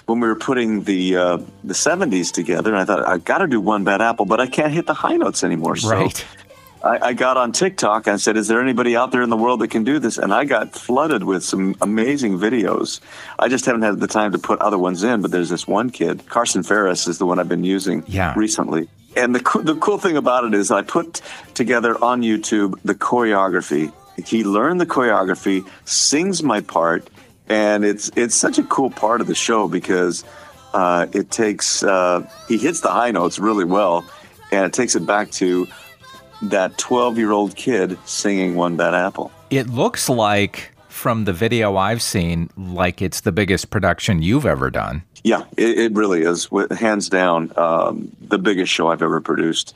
when 0.07 0.21
we 0.21 0.29
were 0.29 0.35
putting 0.37 0.83
the 0.85 1.17
uh, 1.17 1.37
the 1.65 1.75
'70s 1.75 2.33
together, 2.33 2.71
and 2.73 2.81
I 2.81 2.85
thought 2.85 3.07
I 3.07 3.19
got 3.19 3.39
to 3.39 3.47
do 3.47 3.61
one 3.61 3.85
bad 3.85 4.01
apple, 4.03 4.27
but 4.27 4.41
I 4.41 4.47
can't 4.47 4.73
hit 4.73 4.87
the 4.87 4.95
high 4.95 5.17
notes 5.17 5.45
anymore. 5.45 5.77
So 5.77 5.91
Right. 5.91 6.27
I, 6.85 6.99
I 7.09 7.13
got 7.13 7.37
on 7.37 7.53
TikTok 7.53 8.09
and 8.09 8.21
said, 8.21 8.37
"Is 8.37 8.49
there 8.49 8.61
anybody 8.61 8.97
out 8.97 9.13
there 9.13 9.23
in 9.23 9.31
the 9.31 9.37
world 9.37 9.61
that 9.61 9.69
can 9.69 9.85
do 9.85 9.99
this?" 10.01 10.19
And 10.19 10.35
I 10.35 10.45
got 10.45 10.73
flooded 10.75 11.23
with 11.23 11.45
some 11.45 11.77
amazing 11.81 12.39
videos. 12.39 12.99
I 13.39 13.49
just 13.49 13.65
haven't 13.67 13.83
had 13.83 14.01
the 14.01 14.09
time 14.09 14.33
to 14.33 14.39
put 14.39 14.59
other 14.61 14.79
ones 14.79 15.05
in, 15.05 15.23
but 15.23 15.31
there's 15.31 15.49
this 15.49 15.67
one 15.69 15.91
kid, 15.91 16.27
Carson 16.29 16.63
Ferris, 16.65 17.07
is 17.07 17.19
the 17.19 17.27
one 17.27 17.39
I've 17.39 17.49
been 17.49 17.63
using 17.65 18.03
Yeah. 18.09 18.35
recently. 18.37 18.89
And 19.17 19.33
the 19.35 19.41
co- 19.41 19.63
the 19.63 19.77
cool 19.77 19.99
thing 19.99 20.17
about 20.17 20.43
it 20.45 20.55
is, 20.55 20.73
I 20.73 20.83
put 20.83 21.21
together 21.55 22.03
on 22.03 22.23
YouTube 22.23 22.75
the 22.85 22.95
choreography. 22.97 23.93
He 24.27 24.43
learned 24.43 24.81
the 24.81 24.87
choreography, 24.87 25.65
sings 25.85 26.43
my 26.43 26.61
part, 26.63 27.09
and 27.49 27.85
it's 27.85 28.11
it's 28.17 28.35
such 28.35 28.59
a 28.59 28.63
cool 28.65 28.91
part 28.91 29.21
of 29.21 29.27
the 29.27 29.35
show 29.35 29.69
because 29.69 30.25
uh, 30.75 31.07
it 31.13 31.31
takes 31.31 31.83
uh, 31.83 32.27
he 32.49 32.59
hits 32.59 32.81
the 32.81 32.91
high 32.91 33.11
notes 33.11 33.39
really 33.39 33.65
well, 33.65 34.05
and 34.51 34.65
it 34.65 34.73
takes 34.73 34.95
it 34.95 35.07
back 35.07 35.31
to 35.33 35.67
that 36.43 36.77
12 36.79 37.19
year 37.19 37.31
old 37.31 37.55
kid 37.57 37.99
singing 38.05 38.55
One 38.55 38.77
Bad 38.77 38.95
Apple. 38.95 39.31
It 39.51 39.69
looks 39.69 40.09
like, 40.09 40.73
from 40.89 41.25
the 41.25 41.33
video 41.33 41.77
I've 41.77 42.03
seen, 42.03 42.51
like 42.57 43.01
it's 43.03 43.21
the 43.21 43.33
biggest 43.33 43.71
production 43.71 44.23
you've 44.23 44.47
ever 44.47 44.71
done. 44.71 45.03
Yeah, 45.25 45.45
it, 45.57 45.79
it 45.79 45.93
really 45.93 46.23
is. 46.23 46.49
Hands 46.71 47.09
down, 47.09 47.53
um, 47.57 48.11
the 48.21 48.39
biggest 48.39 48.73
show 48.73 48.89
I've 48.89 49.03
ever 49.03 49.21
produced. 49.21 49.75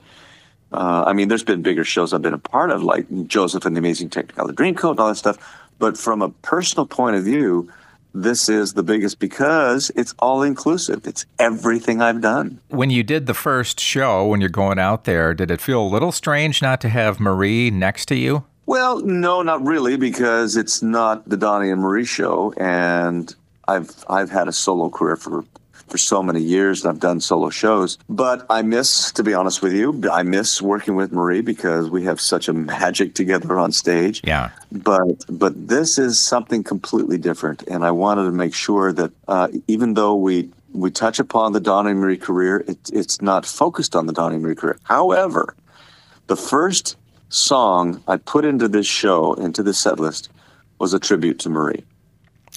Uh, 0.72 1.04
I 1.06 1.12
mean, 1.12 1.28
there's 1.28 1.44
been 1.44 1.62
bigger 1.62 1.84
shows 1.84 2.12
I've 2.12 2.22
been 2.22 2.34
a 2.34 2.38
part 2.38 2.70
of, 2.70 2.82
like 2.82 3.06
Joseph 3.26 3.64
and 3.64 3.76
the 3.76 3.78
Amazing 3.78 4.10
Technicolor 4.10 4.52
Dreamcoat 4.52 4.92
and 4.92 5.00
all 5.00 5.08
that 5.08 5.14
stuff. 5.14 5.38
But 5.78 5.98
from 5.98 6.22
a 6.22 6.30
personal 6.30 6.86
point 6.86 7.16
of 7.16 7.24
view, 7.24 7.70
this 8.14 8.48
is 8.48 8.72
the 8.72 8.82
biggest 8.82 9.18
because 9.18 9.90
it's 9.94 10.14
all 10.18 10.42
inclusive. 10.42 11.06
It's 11.06 11.26
everything 11.38 12.00
I've 12.00 12.22
done. 12.22 12.60
When 12.68 12.88
you 12.88 13.02
did 13.02 13.26
the 13.26 13.34
first 13.34 13.78
show, 13.78 14.26
when 14.26 14.40
you're 14.40 14.48
going 14.48 14.78
out 14.78 15.04
there, 15.04 15.34
did 15.34 15.50
it 15.50 15.60
feel 15.60 15.82
a 15.82 15.86
little 15.86 16.12
strange 16.12 16.62
not 16.62 16.80
to 16.80 16.88
have 16.88 17.20
Marie 17.20 17.70
next 17.70 18.06
to 18.06 18.16
you? 18.16 18.44
Well, 18.64 19.00
no, 19.00 19.42
not 19.42 19.64
really, 19.64 19.96
because 19.96 20.56
it's 20.56 20.82
not 20.82 21.28
the 21.28 21.36
Donny 21.36 21.70
and 21.70 21.80
Marie 21.80 22.04
show, 22.04 22.52
and 22.56 23.32
I've 23.68 24.04
I've 24.08 24.30
had 24.30 24.48
a 24.48 24.52
solo 24.52 24.88
career 24.88 25.16
for 25.16 25.44
for 25.88 25.98
so 25.98 26.22
many 26.22 26.40
years, 26.40 26.84
and 26.84 26.90
I've 26.90 27.00
done 27.00 27.20
solo 27.20 27.50
shows. 27.50 27.98
But 28.08 28.46
I 28.50 28.62
miss, 28.62 29.12
to 29.12 29.22
be 29.22 29.34
honest 29.34 29.62
with 29.62 29.72
you, 29.72 30.02
I 30.10 30.22
miss 30.22 30.60
working 30.60 30.96
with 30.96 31.12
Marie 31.12 31.42
because 31.42 31.90
we 31.90 32.04
have 32.04 32.20
such 32.20 32.48
a 32.48 32.52
magic 32.52 33.14
together 33.14 33.58
on 33.58 33.72
stage. 33.72 34.20
Yeah. 34.24 34.50
But 34.72 35.24
but 35.28 35.68
this 35.68 35.98
is 35.98 36.18
something 36.18 36.64
completely 36.64 37.18
different, 37.18 37.62
and 37.68 37.84
I 37.84 37.90
wanted 37.92 38.24
to 38.24 38.32
make 38.32 38.54
sure 38.54 38.92
that 38.92 39.12
uh, 39.28 39.48
even 39.68 39.94
though 39.94 40.16
we 40.16 40.50
we 40.72 40.90
touch 40.90 41.18
upon 41.18 41.52
the 41.52 41.60
Donny 41.60 41.90
and 41.90 42.00
Marie 42.00 42.18
career, 42.18 42.64
it, 42.68 42.78
it's 42.92 43.22
not 43.22 43.46
focused 43.46 43.96
on 43.96 44.06
the 44.06 44.12
Donny 44.12 44.34
and 44.34 44.44
Marie 44.44 44.54
career. 44.54 44.78
However, 44.82 45.54
the 46.26 46.36
first 46.36 46.96
song 47.28 48.02
I 48.06 48.16
put 48.18 48.44
into 48.44 48.68
this 48.68 48.86
show, 48.86 49.34
into 49.34 49.62
this 49.62 49.78
set 49.78 49.98
list, 49.98 50.28
was 50.78 50.92
a 50.92 50.98
tribute 50.98 51.38
to 51.40 51.48
Marie. 51.48 51.84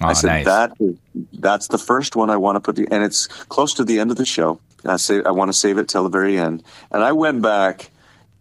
Oh, 0.02 0.08
I 0.08 0.10
ah, 0.12 0.14
said 0.14 0.28
nice. 0.28 0.46
that 0.46 0.72
is, 0.80 0.96
that's 1.34 1.68
the 1.68 1.78
first 1.78 2.16
one 2.16 2.30
I 2.30 2.38
want 2.38 2.56
to 2.56 2.60
put, 2.60 2.76
the, 2.76 2.88
and 2.92 3.04
it's 3.04 3.28
close 3.28 3.74
to 3.76 3.84
the 3.84 4.00
end 4.00 4.12
of 4.12 4.18
the 4.18 4.26
show. 4.26 4.60
I 4.86 4.96
say 4.98 5.22
I 5.26 5.32
want 5.32 5.50
to 5.50 5.54
save 5.54 5.78
it 5.78 5.90
till 5.90 6.04
the 6.04 6.10
very 6.10 6.38
end, 6.38 6.64
and 6.92 7.04
I 7.04 7.12
went 7.12 7.42
back, 7.42 7.92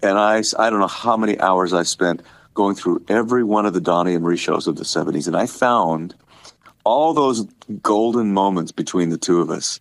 and 0.03 0.19
I 0.19 0.43
I 0.59 0.71
don't 0.71 0.79
know 0.79 0.87
how 0.87 1.17
many 1.17 1.39
hours 1.41 1.73
I 1.73 1.83
spent 1.83 2.23
going 2.55 2.77
through 2.77 3.05
every 3.09 3.43
one 3.43 3.67
of 3.67 3.75
the 3.75 3.81
Donny 3.81 4.15
and 4.15 4.23
Marie 4.23 4.37
shows 4.37 4.69
of 4.69 4.77
the 4.77 4.85
'70s, 4.85 5.27
and 5.27 5.37
I 5.37 5.47
found 5.47 6.15
all 6.85 7.13
those 7.13 7.45
golden 7.83 8.33
moments 8.33 8.71
between 8.71 9.11
the 9.11 9.19
two 9.19 9.41
of 9.41 9.51
us, 9.51 9.81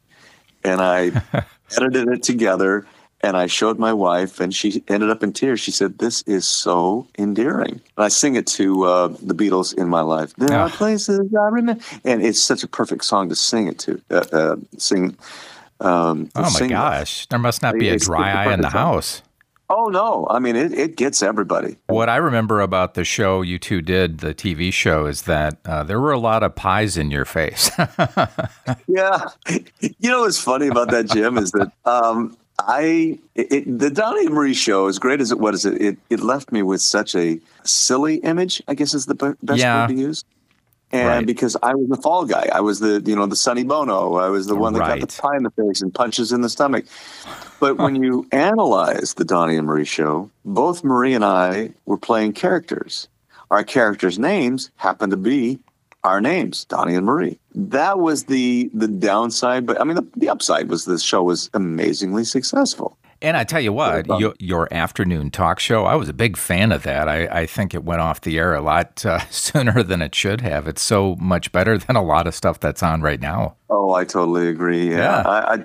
and 0.64 0.82
I 0.82 1.12
edited 1.78 2.08
it 2.08 2.24
together. 2.24 2.88
And 3.28 3.36
I 3.36 3.48
showed 3.48 3.78
my 3.78 3.92
wife, 3.92 4.40
and 4.40 4.56
she 4.56 4.82
ended 4.88 5.10
up 5.10 5.22
in 5.22 5.34
tears. 5.34 5.60
She 5.60 5.72
said, 5.72 5.98
"This 6.00 6.22
is 6.28 6.48
so 6.48 7.06
endearing." 7.18 7.82
And 7.98 8.06
I 8.06 8.08
sing 8.08 8.36
it 8.36 8.48
to 8.56 8.86
uh, 8.86 9.08
the 9.22 9.36
Beatles 9.36 9.78
in 9.78 9.90
my 9.90 10.00
life. 10.02 10.34
There 10.38 10.58
Ah. 10.58 10.64
are 10.68 10.70
places 10.70 11.20
I 11.20 11.48
remember, 11.50 11.84
and 12.06 12.22
it's 12.24 12.42
such 12.42 12.64
a 12.64 12.68
perfect 12.70 13.04
song 13.04 13.28
to 13.28 13.36
sing 13.36 13.68
it 13.68 13.80
to. 13.80 14.02
Uh, 14.10 14.24
uh, 14.32 14.56
sing. 14.78 15.18
Um, 15.82 16.30
oh 16.36 16.44
my 16.44 16.48
sing- 16.50 16.70
gosh. 16.70 17.26
There 17.28 17.38
must 17.40 17.62
not 17.62 17.76
be 17.78 17.90
a 17.90 17.96
It's- 17.96 18.06
dry 18.06 18.32
eye 18.46 18.54
in 18.54 18.62
the 18.62 18.70
song. 18.72 18.82
house. 18.82 19.22
Oh 19.70 19.88
no! 19.90 20.26
I 20.30 20.40
mean, 20.40 20.56
it, 20.56 20.72
it 20.72 20.96
gets 20.96 21.22
everybody. 21.22 21.76
What 21.88 22.08
I 22.08 22.16
remember 22.16 22.62
about 22.62 22.94
the 22.94 23.04
show 23.04 23.42
you 23.42 23.60
two 23.60 23.82
did, 23.82 24.20
the 24.20 24.34
TV 24.34 24.72
show, 24.72 25.06
is 25.06 25.24
that 25.24 25.58
uh, 25.66 25.84
there 25.84 26.00
were 26.00 26.14
a 26.14 26.20
lot 26.20 26.42
of 26.44 26.56
pies 26.56 26.96
in 26.96 27.12
your 27.12 27.26
face. 27.26 27.70
Yeah, 28.88 29.28
you 30.00 30.10
know 30.10 30.22
what's 30.22 30.40
funny 30.40 30.68
about 30.68 30.90
that, 30.92 31.08
Jim, 31.10 31.38
is 31.38 31.52
that 31.52 31.72
um, 31.86 32.38
I 32.68 33.20
it, 33.36 33.80
the 33.80 33.90
Donny 33.90 34.26
and 34.26 34.36
Marie 34.36 34.54
show, 34.54 34.88
as 34.88 35.00
great 35.00 35.22
as 35.22 35.32
it 35.32 35.40
was, 35.40 35.66
it, 35.66 35.82
it 35.82 35.98
it 36.10 36.20
left 36.20 36.52
me 36.52 36.62
with 36.62 36.82
such 36.82 37.16
a 37.16 37.40
silly 37.64 38.16
image. 38.18 38.62
I 38.68 38.74
guess 38.76 38.94
is 38.94 39.06
the 39.06 39.16
best 39.16 39.60
Yeah. 39.62 39.82
word 39.88 39.96
to 39.96 40.00
use. 40.00 40.24
And 40.92 41.08
Right. 41.08 41.26
because 41.26 41.58
I 41.64 41.76
was 41.76 41.90
the 41.90 41.98
fall 41.98 42.26
guy, 42.26 42.50
I 42.54 42.62
was 42.62 42.80
the 42.80 43.02
you 43.06 43.16
know 43.16 43.26
the 43.26 43.36
Sonny 43.36 43.64
Bono, 43.64 44.16
I 44.16 44.30
was 44.30 44.48
the 44.48 44.56
one 44.56 44.74
that 44.74 44.80
got 44.80 45.00
the 45.00 45.08
pie 45.22 45.36
in 45.38 45.44
the 45.44 45.52
face 45.52 45.82
and 45.82 45.94
punches 45.94 46.32
in 46.32 46.42
the 46.42 46.50
stomach. 46.50 46.86
But 47.60 47.78
when 47.78 47.96
you 48.02 48.28
analyze 48.32 49.14
the 49.16 49.26
Donny 49.26 49.56
and 49.58 49.66
Marie 49.66 49.84
show, 49.86 50.30
both 50.46 50.84
Marie 50.84 51.14
and 51.14 51.26
I 51.26 51.72
were 51.86 51.98
playing 51.98 52.34
characters. 52.34 53.08
Our 53.50 53.64
characters' 53.64 54.20
names 54.20 54.70
happen 54.76 55.10
to 55.10 55.18
be 55.18 55.60
our 56.08 56.22
names, 56.22 56.66
Donny 56.66 56.96
and 56.96 57.06
Marie. 57.06 57.38
That 57.54 58.00
was 58.00 58.26
the 58.26 58.70
the 58.74 58.88
downside, 58.88 59.66
but 59.66 59.80
I 59.80 59.84
mean 59.84 59.96
the, 59.96 60.08
the 60.16 60.30
upside 60.30 60.70
was 60.70 60.86
this 60.86 61.04
show 61.04 61.24
was 61.24 61.50
amazingly 61.54 62.24
successful. 62.24 62.98
And 63.20 63.36
I 63.36 63.46
tell 63.46 63.62
you 63.62 63.74
what, 63.74 64.06
your, 64.20 64.36
your, 64.38 64.72
afternoon 64.72 65.32
talk 65.32 65.60
show, 65.60 65.86
I 65.86 65.96
was 65.96 66.08
a 66.08 66.14
big 66.14 66.38
fan 66.38 66.72
of 66.72 66.84
that. 66.84 67.10
I, 67.10 67.26
I 67.26 67.46
think 67.48 67.74
it 67.74 67.84
went 67.84 68.00
off 68.00 68.22
the 68.22 68.38
air 68.38 68.54
a 68.54 68.62
lot 68.62 69.04
uh, 69.08 69.20
sooner 69.32 69.82
than 69.82 70.04
it 70.04 70.14
should 70.14 70.42
have. 70.42 70.68
It's 70.68 70.84
so 70.84 71.16
much 71.16 71.52
better 71.52 71.80
than 71.80 71.96
a 71.96 72.04
lot 72.04 72.28
of 72.28 72.36
stuff 72.36 72.60
that's 72.60 72.84
on 72.84 73.02
right 73.02 73.20
now. 73.20 73.56
Oh, 73.72 73.92
I 73.96 74.06
totally 74.06 74.50
agree. 74.50 74.92
Yeah, 74.92 74.98
yeah. 74.98 75.22
I, 75.22 75.54
I, 75.54 75.58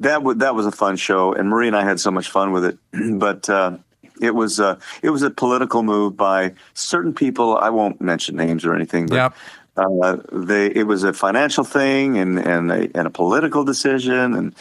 that 0.00 0.16
w- 0.16 0.38
that 0.38 0.56
was 0.56 0.66
a 0.66 0.72
fun 0.72 0.96
show, 0.96 1.32
and 1.32 1.48
Marie 1.48 1.68
and 1.68 1.76
I 1.76 1.84
had 1.84 2.00
so 2.00 2.10
much 2.10 2.28
fun 2.28 2.50
with 2.50 2.64
it. 2.64 2.78
but 3.18 3.48
uh, 3.48 3.78
it 4.20 4.34
was 4.34 4.58
uh, 4.58 4.78
it 5.02 5.10
was 5.10 5.22
a 5.22 5.30
political 5.30 5.82
move 5.82 6.16
by 6.16 6.54
certain 6.74 7.14
people. 7.14 7.56
I 7.56 7.70
won't 7.70 8.00
mention 8.00 8.36
names 8.36 8.64
or 8.64 8.74
anything. 8.74 9.06
But, 9.06 9.14
yep. 9.14 9.34
Uh, 9.76 10.16
they 10.32 10.66
it 10.66 10.86
was 10.86 11.04
a 11.04 11.12
financial 11.12 11.64
thing 11.64 12.18
and 12.18 12.38
and 12.38 12.70
a, 12.70 12.88
and 12.96 13.06
a 13.06 13.10
political 13.10 13.64
decision, 13.64 14.34
and 14.34 14.54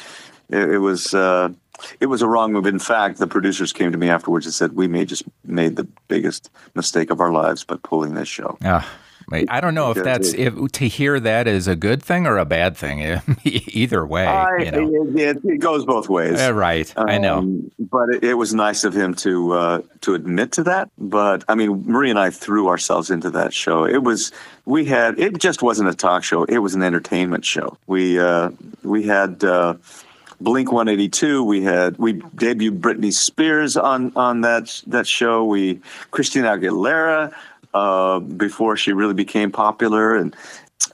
it, 0.49 0.71
it 0.71 0.77
was 0.79 1.13
uh, 1.13 1.49
it 1.99 2.07
was 2.07 2.21
a 2.21 2.27
wrong 2.27 2.53
move. 2.53 2.65
In 2.65 2.79
fact, 2.79 3.19
the 3.19 3.27
producers 3.27 3.73
came 3.73 3.91
to 3.91 3.97
me 3.97 4.09
afterwards 4.09 4.45
and 4.45 4.53
said, 4.53 4.73
"We 4.73 4.87
may 4.87 5.05
just 5.05 5.23
made 5.45 5.75
the 5.75 5.87
biggest 6.07 6.49
mistake 6.73 7.11
of 7.11 7.21
our 7.21 7.31
lives 7.31 7.63
by 7.63 7.77
pulling 7.81 8.15
this 8.15 8.27
show." 8.27 8.57
Yeah. 8.61 8.83
I 9.31 9.59
don't 9.59 9.73
know 9.73 9.91
if 9.91 10.03
that's 10.03 10.33
if 10.33 10.53
to 10.73 10.87
hear 10.87 11.19
that 11.19 11.47
is 11.47 11.67
a 11.67 11.75
good 11.75 12.03
thing 12.03 12.27
or 12.27 12.37
a 12.37 12.45
bad 12.45 12.77
thing. 12.77 13.21
Either 13.43 14.05
way, 14.05 14.25
I, 14.25 14.57
you 14.57 14.71
know. 14.71 15.17
it, 15.17 15.37
it, 15.43 15.59
goes 15.59 15.85
both 15.85 16.09
ways. 16.09 16.39
Uh, 16.39 16.53
right, 16.53 16.91
um, 16.95 17.09
I 17.09 17.17
know. 17.17 17.39
Um, 17.39 17.71
but 17.79 18.09
it, 18.09 18.23
it, 18.23 18.33
was 18.35 18.53
nice 18.53 18.83
of 18.83 18.93
him 18.93 19.13
to 19.15 19.53
uh, 19.53 19.81
to 20.01 20.13
admit 20.13 20.51
to 20.53 20.63
that. 20.63 20.89
But 20.97 21.43
I 21.47 21.55
mean, 21.55 21.83
Marie 21.85 22.09
and 22.09 22.19
I 22.19 22.29
threw 22.29 22.67
ourselves 22.67 23.09
into 23.09 23.29
that 23.31 23.53
show. 23.53 23.85
It 23.85 24.03
was 24.03 24.31
we 24.65 24.85
had 24.85 25.19
it 25.19 25.39
just 25.39 25.61
wasn't 25.61 25.89
a 25.89 25.95
talk 25.95 26.23
show. 26.23 26.43
It 26.43 26.59
was 26.59 26.75
an 26.75 26.83
entertainment 26.83 27.45
show. 27.45 27.77
We 27.87 28.19
uh, 28.19 28.51
we 28.83 29.03
had. 29.03 29.43
Uh, 29.43 29.75
Blink 30.41 30.69
182. 30.69 31.43
We 31.43 31.63
had 31.63 31.97
we 31.97 32.15
debuted 32.15 32.79
Britney 32.79 33.13
Spears 33.13 33.77
on 33.77 34.11
on 34.17 34.41
that 34.41 34.81
that 34.87 35.07
show. 35.07 35.45
We 35.45 35.79
Christina 36.11 36.57
Aguilera 36.57 37.33
uh, 37.75 38.19
before 38.19 38.77
she 38.77 38.93
really 38.93 39.13
became 39.13 39.51
popular, 39.51 40.15
and 40.15 40.35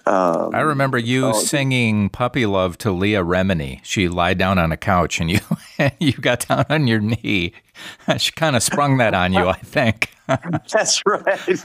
um, 0.05 0.53
I 0.53 0.61
remember 0.61 0.97
you 0.97 1.27
oh, 1.27 1.33
singing 1.33 2.09
"Puppy 2.09 2.45
Love" 2.45 2.77
to 2.79 2.91
Leah 2.91 3.23
Remini. 3.23 3.79
She 3.83 4.09
lied 4.09 4.37
down 4.37 4.57
on 4.57 4.71
a 4.71 4.77
couch, 4.77 5.19
and 5.19 5.29
you 5.29 5.39
you 5.99 6.13
got 6.13 6.47
down 6.47 6.65
on 6.69 6.87
your 6.87 6.99
knee. 6.99 7.53
She 8.19 8.31
kind 8.33 8.55
of 8.55 8.61
sprung 8.61 8.97
that 8.97 9.15
on 9.15 9.33
you, 9.33 9.47
I 9.47 9.57
think. 9.57 10.11
That's 10.27 11.01
right. 11.03 11.59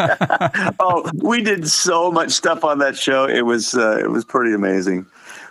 oh, 0.81 1.11
we 1.17 1.43
did 1.43 1.69
so 1.69 2.11
much 2.11 2.31
stuff 2.31 2.65
on 2.65 2.79
that 2.79 2.97
show. 2.97 3.27
It 3.27 3.43
was 3.43 3.75
uh, 3.75 3.99
it 4.03 4.11
was 4.11 4.25
pretty 4.25 4.55
amazing 4.55 5.05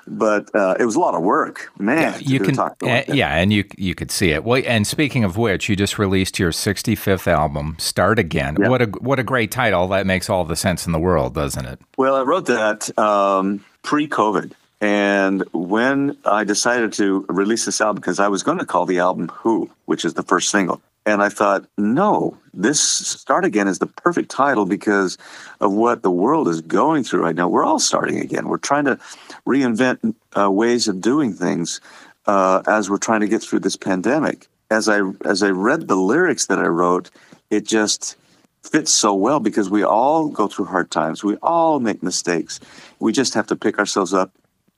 but 0.08 0.54
uh, 0.56 0.76
it 0.80 0.86
was 0.86 0.96
a 0.96 1.00
lot 1.00 1.16
of 1.16 1.22
work, 1.22 1.72
man. 1.80 2.14
Yeah, 2.14 2.18
you 2.20 2.40
can, 2.40 2.60
uh, 2.60 2.74
yeah, 3.08 3.36
and 3.36 3.52
you 3.52 3.64
you 3.78 3.96
could 3.96 4.12
see 4.12 4.32
it. 4.32 4.44
Well, 4.44 4.62
and 4.66 4.86
speaking 4.86 5.24
of 5.24 5.38
which, 5.38 5.70
you 5.70 5.76
just 5.76 5.98
released 5.98 6.40
your 6.40 6.52
65th 6.52 7.28
album, 7.28 7.76
"Start 7.80 8.20
Again." 8.20 8.58
Yeah. 8.60 8.70
What 8.70 8.82
a 8.82 8.86
what 8.86 9.20
a 9.20 9.24
great 9.24 9.52
title! 9.52 9.88
That 9.88 10.06
makes 10.06 10.30
all 10.30 10.46
the 10.46 10.56
sense 10.56 10.86
in 10.86 10.92
the 10.92 11.00
world, 11.00 11.34
doesn't 11.34 11.66
it? 11.66 11.80
Well, 11.98 12.16
I 12.16 12.22
wrote 12.22 12.46
that 12.48 12.98
um, 12.98 13.64
pre-COVID, 13.84 14.52
and 14.82 15.44
when 15.54 16.18
I 16.26 16.44
decided 16.44 16.94
to 16.94 17.26
release 17.30 17.66
this 17.66 17.82
album, 17.82 18.02
because 18.02 18.20
I 18.20 18.28
was 18.28 18.44
going 18.44 18.60
to 18.60 18.66
call 18.66 18.86
the 18.86 19.00
album 19.00 19.30
"Who," 19.30 19.70
which 19.86 20.06
is 20.06 20.14
the 20.14 20.24
first 20.24 20.50
single, 20.50 20.82
and 21.06 21.22
I 21.22 21.30
thought, 21.30 21.66
no, 21.78 22.38
this 22.56 22.80
Start 22.82 23.46
Again 23.46 23.68
is 23.68 23.80
the 23.80 23.88
perfect 23.88 24.30
title 24.30 24.66
because 24.66 25.18
of 25.60 25.74
what 25.74 26.02
the 26.02 26.12
world 26.12 26.48
is 26.48 26.62
going 26.62 27.04
through 27.04 27.24
right 27.24 27.36
now. 27.36 27.48
We're 27.48 27.64
all 27.64 27.80
starting 27.80 28.20
again. 28.20 28.48
We're 28.48 28.58
trying 28.58 28.86
to 28.86 28.98
reinvent 29.48 30.16
uh, 30.38 30.52
ways 30.52 30.88
of 30.88 31.02
doing 31.02 31.34
things 31.34 31.82
uh, 32.26 32.64
as 32.68 32.90
we're 32.90 32.98
trying 32.98 33.22
to 33.22 33.28
get 33.28 33.42
through 33.42 33.60
this 33.60 33.76
pandemic. 33.76 34.48
As 34.72 34.90
I 34.90 35.02
as 35.24 35.44
I 35.44 35.50
read 35.50 35.88
the 35.88 35.96
lyrics 35.96 36.48
that 36.48 36.60
I 36.60 36.68
wrote, 36.68 37.12
it 37.50 37.66
just 37.66 38.16
fits 38.64 38.92
so 38.92 39.14
well 39.14 39.40
because 39.40 39.70
we 39.70 39.84
all 39.84 40.28
go 40.28 40.48
through 40.48 40.66
hard 40.66 40.90
times. 40.90 41.24
We 41.24 41.36
all 41.38 41.80
make 41.80 42.02
mistakes. 42.02 42.60
We 43.00 43.14
just 43.14 43.34
have 43.36 43.48
to 43.48 43.56
pick 43.56 43.78
ourselves 43.78 44.14
up 44.14 44.32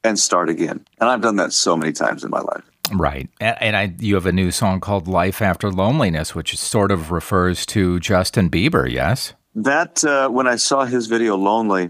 and 0.04 0.20
start 0.20 0.50
again. 0.50 0.86
And 1.00 1.10
I've 1.10 1.22
done 1.22 1.38
that 1.38 1.54
so 1.54 1.78
many 1.78 1.94
times 1.94 2.24
in 2.24 2.30
my 2.30 2.42
life. 2.42 2.64
Right. 2.92 3.30
And 3.40 3.76
I, 3.76 3.94
you 4.00 4.16
have 4.16 4.26
a 4.26 4.32
new 4.32 4.52
song 4.52 4.80
called 4.80 5.08
Life 5.08 5.42
After 5.42 5.72
Loneliness, 5.72 6.34
which 6.36 6.58
sort 6.58 6.92
of 6.92 7.12
refers 7.12 7.66
to 7.68 8.00
Justin 8.00 8.50
Bieber, 8.50 8.90
yes? 8.90 9.34
That, 9.56 10.04
uh, 10.04 10.30
when 10.30 10.48
I 10.48 10.56
saw 10.56 10.86
his 10.86 11.08
video 11.08 11.36
Lonely, 11.36 11.90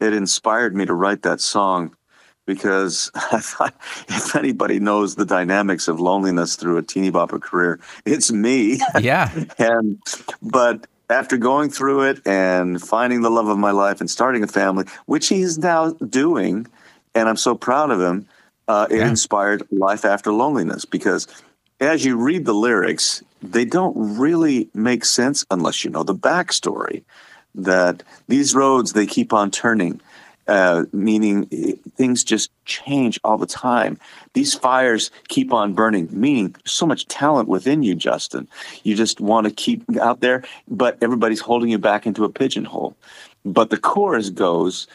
it 0.00 0.12
inspired 0.12 0.74
me 0.74 0.86
to 0.86 0.94
write 0.94 1.22
that 1.22 1.40
song 1.40 1.96
because 2.46 3.10
I 3.14 3.40
thought 3.40 3.74
if 4.08 4.34
anybody 4.36 4.78
knows 4.78 5.16
the 5.16 5.26
dynamics 5.26 5.88
of 5.88 6.00
loneliness 6.00 6.56
through 6.56 6.78
a 6.78 6.82
teeny 6.82 7.10
bopper 7.10 7.40
career, 7.40 7.80
it's 8.04 8.32
me. 8.32 8.80
Yeah. 9.00 9.30
and, 9.58 10.00
but 10.40 10.86
after 11.10 11.36
going 11.36 11.70
through 11.70 12.02
it 12.02 12.26
and 12.26 12.80
finding 12.82 13.22
the 13.22 13.30
love 13.30 13.48
of 13.48 13.58
my 13.58 13.70
life 13.70 14.00
and 14.00 14.10
starting 14.10 14.42
a 14.42 14.46
family, 14.46 14.84
which 15.06 15.28
he's 15.28 15.58
now 15.58 15.90
doing, 15.92 16.66
and 17.14 17.28
I'm 17.28 17.36
so 17.36 17.54
proud 17.54 17.90
of 17.90 18.00
him 18.00 18.26
uh, 18.68 18.86
it 18.90 18.98
yeah. 18.98 19.08
inspired 19.08 19.66
Life 19.70 20.04
After 20.04 20.32
Loneliness 20.32 20.84
because 20.84 21.26
as 21.80 22.04
you 22.04 22.16
read 22.16 22.44
the 22.44 22.54
lyrics, 22.54 23.22
they 23.42 23.64
don't 23.64 23.94
really 24.18 24.68
make 24.74 25.04
sense 25.04 25.44
unless 25.50 25.84
you 25.84 25.90
know 25.90 26.02
the 26.02 26.14
backstory. 26.14 27.02
That 27.54 28.02
these 28.28 28.54
roads 28.54 28.92
they 28.92 29.06
keep 29.06 29.32
on 29.32 29.50
turning, 29.50 30.00
uh, 30.46 30.84
meaning 30.92 31.48
eh, 31.52 31.72
things 31.96 32.22
just 32.22 32.50
change 32.66 33.18
all 33.24 33.38
the 33.38 33.46
time. 33.46 33.98
These 34.34 34.54
fires 34.54 35.10
keep 35.28 35.54
on 35.54 35.72
burning, 35.72 36.08
meaning 36.10 36.48
there's 36.48 36.72
so 36.72 36.86
much 36.86 37.06
talent 37.06 37.48
within 37.48 37.82
you, 37.82 37.94
Justin. 37.94 38.46
You 38.82 38.94
just 38.94 39.20
want 39.20 39.46
to 39.46 39.52
keep 39.52 39.84
out 39.98 40.20
there, 40.20 40.44
but 40.68 40.98
everybody's 41.00 41.40
holding 41.40 41.70
you 41.70 41.78
back 41.78 42.06
into 42.06 42.24
a 42.24 42.28
pigeonhole. 42.28 42.94
But 43.46 43.70
the 43.70 43.78
chorus 43.78 44.28
goes, 44.28 44.86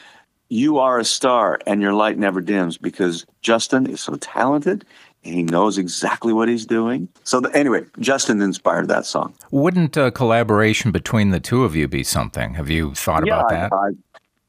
you 0.51 0.79
are 0.79 0.99
a 0.99 1.05
star 1.05 1.59
and 1.65 1.81
your 1.81 1.93
light 1.93 2.17
never 2.17 2.41
dims 2.41 2.77
because 2.77 3.25
Justin 3.41 3.87
is 3.87 4.01
so 4.01 4.15
talented 4.15 4.83
and 5.23 5.33
he 5.33 5.43
knows 5.43 5.77
exactly 5.77 6.33
what 6.33 6.49
he's 6.49 6.65
doing. 6.65 7.07
So, 7.23 7.39
the, 7.39 7.55
anyway, 7.55 7.85
Justin 7.99 8.41
inspired 8.41 8.89
that 8.89 9.05
song. 9.05 9.33
Wouldn't 9.51 9.95
a 9.95 10.11
collaboration 10.11 10.91
between 10.91 11.29
the 11.29 11.39
two 11.39 11.63
of 11.63 11.73
you 11.73 11.87
be 11.87 12.03
something? 12.03 12.55
Have 12.55 12.69
you 12.69 12.93
thought 12.95 13.25
yeah, 13.25 13.39
about 13.39 13.49
that? 13.49 13.73
I, 13.73 13.75
I, 13.77 13.91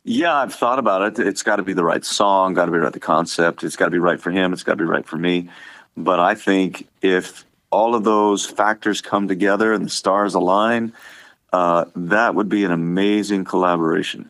yeah, 0.03 0.35
I've 0.35 0.53
thought 0.53 0.81
about 0.81 1.21
it. 1.21 1.25
It's 1.25 1.45
got 1.45 1.57
to 1.57 1.63
be 1.63 1.73
the 1.73 1.85
right 1.85 2.05
song, 2.05 2.55
got 2.55 2.65
to 2.65 2.73
be 2.73 2.79
right 2.79 2.93
the 2.93 2.99
concept. 2.99 3.63
It's 3.63 3.77
got 3.77 3.85
to 3.87 3.91
be 3.93 4.01
right 4.01 4.21
for 4.21 4.33
him. 4.33 4.53
It's 4.53 4.65
got 4.65 4.73
to 4.73 4.79
be 4.79 4.85
right 4.85 5.07
for 5.07 5.19
me. 5.19 5.49
But 5.97 6.19
I 6.19 6.35
think 6.35 6.89
if 7.03 7.45
all 7.71 7.95
of 7.95 8.03
those 8.03 8.45
factors 8.45 9.01
come 9.01 9.29
together 9.29 9.73
and 9.73 9.85
the 9.85 9.91
stars 9.91 10.35
align, 10.35 10.93
uh, 11.53 11.85
that 11.95 12.35
would 12.35 12.49
be 12.49 12.65
an 12.65 12.73
amazing 12.73 13.45
collaboration. 13.45 14.29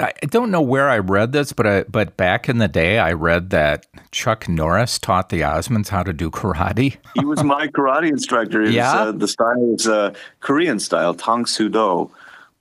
I 0.00 0.12
don't 0.26 0.50
know 0.50 0.62
where 0.62 0.88
I 0.88 0.98
read 0.98 1.32
this, 1.32 1.52
but 1.52 1.66
I, 1.66 1.82
but 1.84 2.16
back 2.16 2.48
in 2.48 2.58
the 2.58 2.68
day, 2.68 2.98
I 2.98 3.12
read 3.12 3.50
that 3.50 3.86
Chuck 4.12 4.48
Norris 4.48 4.98
taught 4.98 5.28
the 5.28 5.40
Osmonds 5.40 5.88
how 5.88 6.02
to 6.02 6.12
do 6.12 6.30
karate. 6.30 6.96
he 7.14 7.24
was 7.24 7.44
my 7.44 7.66
karate 7.66 8.08
instructor. 8.08 8.60
Was, 8.62 8.70
yeah, 8.70 8.92
uh, 8.92 9.12
the 9.12 9.28
style 9.28 9.74
is 9.74 9.86
uh, 9.86 10.14
Korean 10.40 10.78
style. 10.80 11.14
Tang 11.14 11.44
Soo 11.44 11.68
Do 11.68 12.10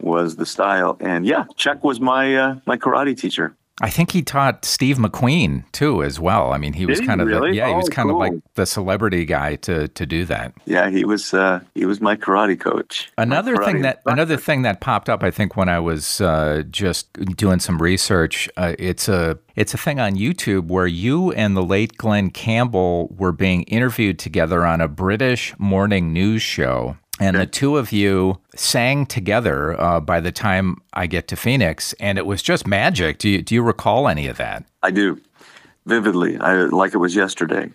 was 0.02 0.36
the 0.36 0.46
style, 0.46 0.98
and 1.00 1.26
yeah, 1.26 1.46
Chuck 1.56 1.84
was 1.84 2.02
my 2.02 2.36
uh, 2.36 2.60
my 2.66 2.78
karate 2.78 3.18
teacher. 3.18 3.56
I 3.82 3.90
think 3.90 4.12
he 4.12 4.22
taught 4.22 4.66
Steve 4.66 4.98
McQueen 4.98 5.64
too, 5.72 6.04
as 6.04 6.20
well. 6.20 6.52
I 6.52 6.58
mean, 6.58 6.74
he 6.74 6.86
was 6.86 7.00
kind 7.00 7.22
of 7.22 7.28
really? 7.28 7.52
the, 7.52 7.58
yeah, 7.58 7.68
oh, 7.68 7.70
he 7.70 7.76
was 7.76 7.90
kind 7.90 8.10
cool. 8.10 8.22
of 8.22 8.34
like 8.34 8.42
the 8.56 8.66
celebrity 8.66 9.26
guy 9.26 9.56
to 9.58 9.88
to 9.88 10.06
do 10.06 10.26
that. 10.26 10.54
Yeah, 10.66 10.90
he 10.90 11.06
was 11.06 11.34
uh, 11.34 11.62
he 11.76 11.86
was 11.86 12.02
my 12.02 12.16
karate 12.16 12.60
coach. 12.60 13.10
Another 13.18 13.56
karate 13.56 13.66
thing 13.66 13.82
that 13.84 14.02
another 14.06 14.38
thing 14.38 14.64
that 14.64 14.82
popped 14.82 15.10
up, 15.10 15.24
I 15.24 15.32
think, 15.32 15.56
when 15.56 15.70
I 15.70 15.80
was 15.80 16.22
uh, 16.22 16.64
just 16.70 17.14
doing 17.38 17.60
some 17.60 17.82
research, 17.82 18.50
uh, 18.58 18.76
it's 18.78 19.08
a 19.08 19.40
it's 19.56 19.74
a 19.74 19.78
thing 19.78 20.00
on 20.00 20.16
YouTube 20.16 20.68
where 20.68 20.88
you 20.88 21.32
and 21.32 21.56
the 21.56 21.64
late 21.64 21.98
Glen 21.98 22.32
Campbell 22.32 23.08
were 23.18 23.32
being 23.32 23.64
interviewed 23.64 24.20
together 24.20 24.66
on 24.66 24.82
a 24.82 24.88
British 24.88 25.54
morning 25.58 26.12
news 26.14 26.42
show 26.42 26.98
and 27.20 27.38
the 27.38 27.46
two 27.46 27.78
of 27.78 27.92
you 27.92 28.40
sang 28.56 29.06
together 29.06 29.80
uh, 29.80 30.00
by 30.00 30.20
the 30.20 30.32
time 30.32 30.78
I 30.94 31.08
get 31.08 31.28
to 31.30 31.36
Phoenix, 31.36 31.94
and 31.94 32.18
it 32.18 32.26
was 32.26 32.42
just 32.42 32.66
magic. 32.66 33.18
Do 33.18 33.30
you 33.30 33.42
do 33.42 33.56
you 33.56 33.62
recall 33.62 34.08
any 34.08 34.28
of 34.28 34.38
that? 34.38 34.64
I 34.84 34.92
do, 34.92 35.20
vividly. 35.86 36.38
I 36.38 36.54
like 36.66 36.94
it 36.94 36.98
was 36.98 37.16
yesterday. 37.16 37.70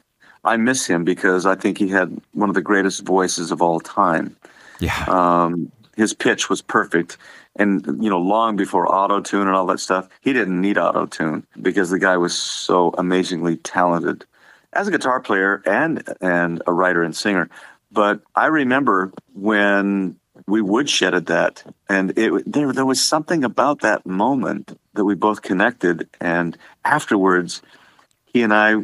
I 0.45 0.57
miss 0.57 0.87
him 0.87 1.05
because 1.05 1.47
I 1.47 1.55
think 1.55 1.79
he 1.79 1.89
had 1.89 2.21
one 2.33 2.49
of 2.49 2.55
the 2.55 2.63
greatest 2.63 3.03
voices 3.03 3.51
of 3.51 3.63
all 3.63 3.81
time. 3.81 4.37
Yeah. 4.79 5.05
Um, 5.09 5.71
his 5.97 6.13
pitch 6.13 6.51
was 6.51 6.61
perfect, 6.61 7.17
and 7.57 7.85
you 8.03 8.11
know, 8.11 8.19
long 8.19 8.57
before 8.57 8.93
auto 8.93 9.21
tune 9.21 9.47
and 9.47 9.57
all 9.57 9.67
that 9.67 9.81
stuff, 9.81 10.09
he 10.21 10.33
didn't 10.33 10.61
need 10.61 10.79
auto 10.79 11.07
tune 11.07 11.47
because 11.63 11.91
the 11.91 11.99
guy 11.99 12.17
was 12.17 12.35
so 12.35 12.95
amazingly 12.99 13.57
talented 13.59 14.25
as 14.73 14.89
a 14.89 14.91
guitar 14.91 15.21
player 15.21 15.63
and 15.67 16.03
and 16.21 16.63
a 16.67 16.73
writer 16.73 17.03
and 17.03 17.15
singer. 17.15 17.49
But 17.95 18.21
I 18.35 18.47
remember 18.47 19.13
when 19.35 20.17
we 20.47 20.61
woodshedded 20.61 21.27
that, 21.27 21.63
and 21.89 22.19
it 22.19 22.43
there 22.53 22.73
there 22.73 22.85
was 22.87 23.03
something 23.03 23.45
about 23.45 23.81
that 23.81 24.05
moment 24.05 24.79
that 24.95 25.05
we 25.05 25.15
both 25.15 25.43
connected. 25.43 26.09
And 26.21 26.59
afterwards, 26.85 27.63
he 28.27 28.43
and 28.43 28.53
I 28.53 28.75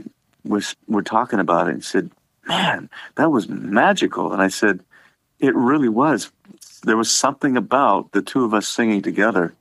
was 0.44 0.76
were 0.86 1.02
talking 1.02 1.40
about 1.40 1.68
it 1.68 1.74
and 1.74 1.84
said, 1.84 2.10
man, 2.46 2.88
that 3.16 3.30
was 3.30 3.48
magical. 3.48 4.32
And 4.32 4.40
I 4.40 4.48
said, 4.48 4.80
it 5.40 5.54
really 5.54 5.88
was. 5.88 6.30
There 6.84 6.96
was 6.96 7.10
something 7.10 7.56
about 7.56 8.12
the 8.12 8.22
two 8.22 8.44
of 8.44 8.54
us 8.54 8.66
singing 8.68 9.02
together. 9.02 9.54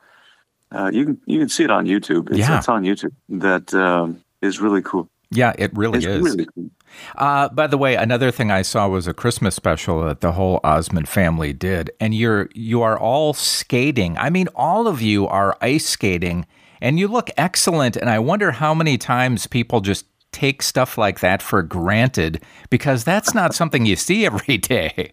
Uh, 0.71 0.91
you 0.93 1.05
can 1.05 1.21
you 1.25 1.39
can 1.39 1.49
see 1.49 1.63
it 1.63 1.71
on 1.71 1.85
YouTube. 1.85 2.29
It's, 2.29 2.39
Yeah. 2.39 2.57
it's 2.59 2.69
on 2.69 2.83
YouTube. 2.83 3.13
That 3.29 3.73
um, 3.73 4.21
is 4.41 4.61
really 4.61 4.83
cool. 4.83 5.09
Yeah, 5.31 5.53
it 5.57 5.75
really 5.75 5.97
It's 5.97 6.07
is. 6.07 6.21
really 6.23 6.45
cool. 6.45 6.69
Uh, 7.15 7.49
by 7.49 7.67
the 7.67 7.77
way, 7.77 7.95
another 7.95 8.31
thing 8.31 8.51
I 8.51 8.61
saw 8.61 8.87
was 8.87 9.07
a 9.07 9.13
Christmas 9.13 9.55
special 9.55 10.03
that 10.05 10.21
the 10.21 10.33
whole 10.33 10.59
Osmond 10.63 11.07
family 11.07 11.53
did, 11.53 11.91
and 11.99 12.13
you're 12.13 12.49
you 12.53 12.81
are 12.81 12.97
all 12.97 13.33
skating. 13.33 14.17
I 14.17 14.29
mean, 14.29 14.47
all 14.55 14.87
of 14.87 15.01
you 15.01 15.27
are 15.27 15.57
ice 15.61 15.85
skating, 15.85 16.45
and 16.81 16.99
you 16.99 17.07
look 17.07 17.29
excellent. 17.37 17.95
And 17.95 18.09
I 18.09 18.19
wonder 18.19 18.51
how 18.51 18.73
many 18.73 18.97
times 18.97 19.47
people 19.47 19.81
just 19.81 20.05
take 20.31 20.61
stuff 20.61 20.97
like 20.97 21.19
that 21.21 21.41
for 21.41 21.63
granted 21.63 22.41
because 22.69 23.03
that's 23.03 23.33
not 23.33 23.53
something 23.53 23.85
you 23.85 23.95
see 23.95 24.25
every 24.25 24.57
day. 24.57 25.11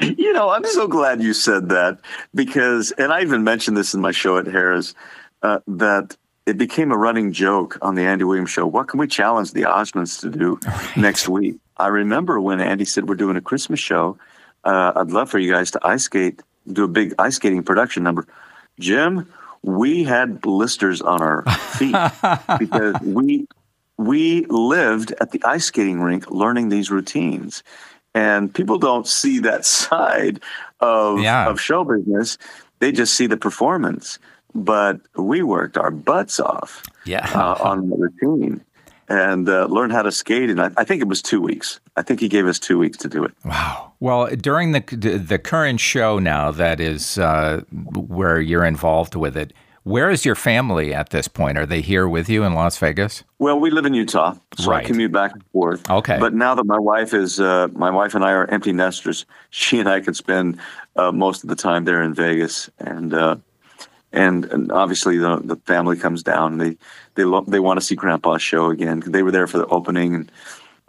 You 0.00 0.32
know, 0.32 0.50
I'm 0.50 0.64
so 0.64 0.86
glad 0.86 1.22
you 1.22 1.34
said 1.34 1.68
that 1.70 1.98
because, 2.34 2.92
and 2.92 3.12
I 3.12 3.22
even 3.22 3.44
mentioned 3.44 3.76
this 3.76 3.94
in 3.94 4.00
my 4.00 4.12
show 4.12 4.38
at 4.38 4.46
Harrah's, 4.46 4.94
uh, 5.42 5.60
that 5.66 6.16
it 6.48 6.56
became 6.58 6.90
a 6.92 6.96
running 6.96 7.32
joke 7.32 7.78
on 7.82 7.94
the 7.94 8.02
Andy 8.02 8.24
Williams 8.24 8.50
show. 8.50 8.66
What 8.66 8.88
can 8.88 8.98
we 8.98 9.06
challenge 9.06 9.52
the 9.52 9.62
Osmonds 9.62 10.20
to 10.22 10.30
do 10.30 10.58
next 10.96 11.28
week? 11.28 11.56
I 11.76 11.88
remember 11.88 12.40
when 12.40 12.60
Andy 12.60 12.84
said 12.86 13.08
we're 13.08 13.14
doing 13.16 13.36
a 13.36 13.40
Christmas 13.40 13.78
show. 13.80 14.18
Uh, 14.64 14.92
I'd 14.96 15.10
love 15.10 15.30
for 15.30 15.38
you 15.38 15.52
guys 15.52 15.70
to 15.72 15.80
ice 15.86 16.04
skate, 16.04 16.40
do 16.72 16.84
a 16.84 16.88
big 16.88 17.14
ice 17.18 17.36
skating 17.36 17.62
production 17.62 18.02
number. 18.02 18.26
Jim, 18.80 19.28
we 19.62 20.04
had 20.04 20.40
blisters 20.40 21.02
on 21.02 21.20
our 21.22 21.42
feet 21.76 21.94
because 22.58 22.94
we 23.02 23.46
we 23.98 24.46
lived 24.46 25.12
at 25.20 25.32
the 25.32 25.42
ice 25.44 25.66
skating 25.66 26.00
rink 26.00 26.30
learning 26.30 26.68
these 26.70 26.90
routines. 26.90 27.62
And 28.14 28.52
people 28.52 28.78
don't 28.78 29.06
see 29.06 29.38
that 29.40 29.64
side 29.80 30.40
of, 30.80 31.20
Yeah. 31.20 31.48
of 31.48 31.60
show 31.60 31.84
business. 31.84 32.38
They 32.78 32.92
just 32.92 33.14
see 33.14 33.26
the 33.26 33.36
performance. 33.36 34.18
But 34.54 35.00
we 35.16 35.42
worked 35.42 35.76
our 35.76 35.90
butts 35.90 36.40
off 36.40 36.82
Yeah. 37.04 37.28
uh, 37.34 37.56
on 37.62 37.90
the 37.90 37.96
routine 37.96 38.62
and 39.08 39.48
uh, 39.48 39.66
learned 39.66 39.92
how 39.92 40.02
to 40.02 40.12
skate. 40.12 40.50
And 40.50 40.60
I, 40.60 40.70
I 40.76 40.84
think 40.84 41.00
it 41.02 41.08
was 41.08 41.22
two 41.22 41.40
weeks. 41.40 41.80
I 41.96 42.02
think 42.02 42.20
he 42.20 42.28
gave 42.28 42.46
us 42.46 42.58
two 42.58 42.78
weeks 42.78 42.96
to 42.98 43.08
do 43.08 43.24
it. 43.24 43.32
Wow. 43.44 43.92
Well, 44.00 44.26
during 44.36 44.72
the 44.72 44.80
the 45.28 45.38
current 45.38 45.80
show 45.80 46.18
now, 46.18 46.50
that 46.52 46.78
is 46.80 47.18
uh, 47.18 47.62
where 47.94 48.40
you're 48.40 48.64
involved 48.64 49.14
with 49.14 49.36
it. 49.36 49.52
Where 49.84 50.10
is 50.10 50.24
your 50.26 50.34
family 50.34 50.92
at 50.92 51.10
this 51.10 51.28
point? 51.28 51.56
Are 51.56 51.64
they 51.64 51.80
here 51.80 52.06
with 52.06 52.28
you 52.28 52.44
in 52.44 52.52
Las 52.54 52.76
Vegas? 52.78 53.24
Well, 53.38 53.58
we 53.58 53.70
live 53.70 53.86
in 53.86 53.94
Utah, 53.94 54.34
so 54.58 54.70
Right. 54.70 54.84
I 54.84 54.86
commute 54.86 55.12
back 55.12 55.32
and 55.32 55.42
forth. 55.52 55.88
Okay. 55.90 56.18
But 56.20 56.34
now 56.34 56.54
that 56.54 56.66
my 56.66 56.78
wife 56.78 57.14
is, 57.14 57.40
uh, 57.40 57.68
my 57.72 57.90
wife 57.90 58.14
and 58.14 58.22
I 58.22 58.32
are 58.32 58.44
empty 58.50 58.72
nesters. 58.72 59.24
She 59.50 59.80
and 59.80 59.88
I 59.88 60.00
can 60.00 60.12
spend 60.12 60.58
uh, 60.96 61.10
most 61.10 61.42
of 61.42 61.48
the 61.48 61.56
time 61.56 61.84
there 61.86 62.02
in 62.02 62.12
Vegas, 62.12 62.68
and 62.78 63.14
uh, 63.14 63.36
and, 64.12 64.44
and 64.46 64.72
obviously 64.72 65.18
the 65.18 65.36
the 65.44 65.56
family 65.66 65.96
comes 65.96 66.22
down. 66.22 66.58
They 66.58 66.76
they 67.14 67.24
they 67.46 67.60
want 67.60 67.78
to 67.80 67.84
see 67.86 67.94
Grandpa's 67.94 68.42
show 68.42 68.70
again. 68.70 69.02
They 69.06 69.22
were 69.22 69.30
there 69.32 69.46
for 69.46 69.58
the 69.58 69.66
opening, 69.66 70.14
and 70.14 70.32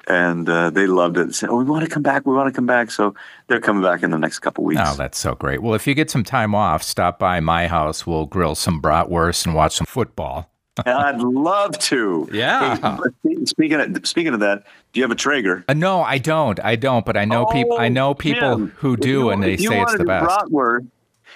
and 0.07 0.49
uh, 0.49 0.69
they 0.71 0.87
loved 0.87 1.17
it. 1.17 1.27
They 1.27 1.33
said, 1.33 1.49
"Oh, 1.49 1.57
we 1.57 1.65
want 1.65 1.83
to 1.83 1.89
come 1.89 2.01
back. 2.03 2.25
We 2.25 2.33
want 2.33 2.47
to 2.51 2.55
come 2.55 2.65
back." 2.65 2.91
So 2.91 3.13
they're 3.47 3.59
coming 3.59 3.83
back 3.83 4.03
in 4.03 4.11
the 4.11 4.17
next 4.17 4.39
couple 4.39 4.63
weeks. 4.63 4.81
Oh, 4.83 4.95
that's 4.95 5.19
so 5.19 5.35
great. 5.35 5.61
Well, 5.61 5.73
if 5.75 5.85
you 5.85 5.93
get 5.93 6.09
some 6.09 6.23
time 6.23 6.55
off, 6.55 6.81
stop 6.83 7.19
by 7.19 7.39
my 7.39 7.67
house. 7.67 8.07
We'll 8.07 8.25
grill 8.25 8.55
some 8.55 8.81
bratwurst 8.81 9.45
and 9.45 9.53
watch 9.55 9.75
some 9.75 9.85
football. 9.85 10.49
I'd 10.85 11.19
love 11.19 11.77
to. 11.79 12.29
Yeah. 12.31 12.97
Hey, 13.23 13.35
speaking 13.45 13.81
of 13.81 14.07
speaking 14.07 14.33
of 14.33 14.39
that, 14.39 14.63
do 14.93 14.99
you 14.99 15.03
have 15.03 15.11
a 15.11 15.15
Traeger? 15.15 15.65
Uh, 15.67 15.73
no, 15.73 16.01
I 16.01 16.17
don't. 16.19 16.57
I 16.63 16.77
don't. 16.77 17.05
But 17.05 17.17
I 17.17 17.25
know 17.25 17.45
people. 17.47 17.77
I 17.77 17.89
know 17.89 18.13
people 18.13 18.45
Oh, 18.47 18.55
Jim, 18.57 18.73
who 18.77 18.95
do, 18.95 19.09
you- 19.09 19.29
and 19.31 19.43
they 19.43 19.57
say 19.57 19.81
it's 19.81 19.97
the 19.97 20.05
best. 20.05 20.25
Bratwurst, 20.29 20.87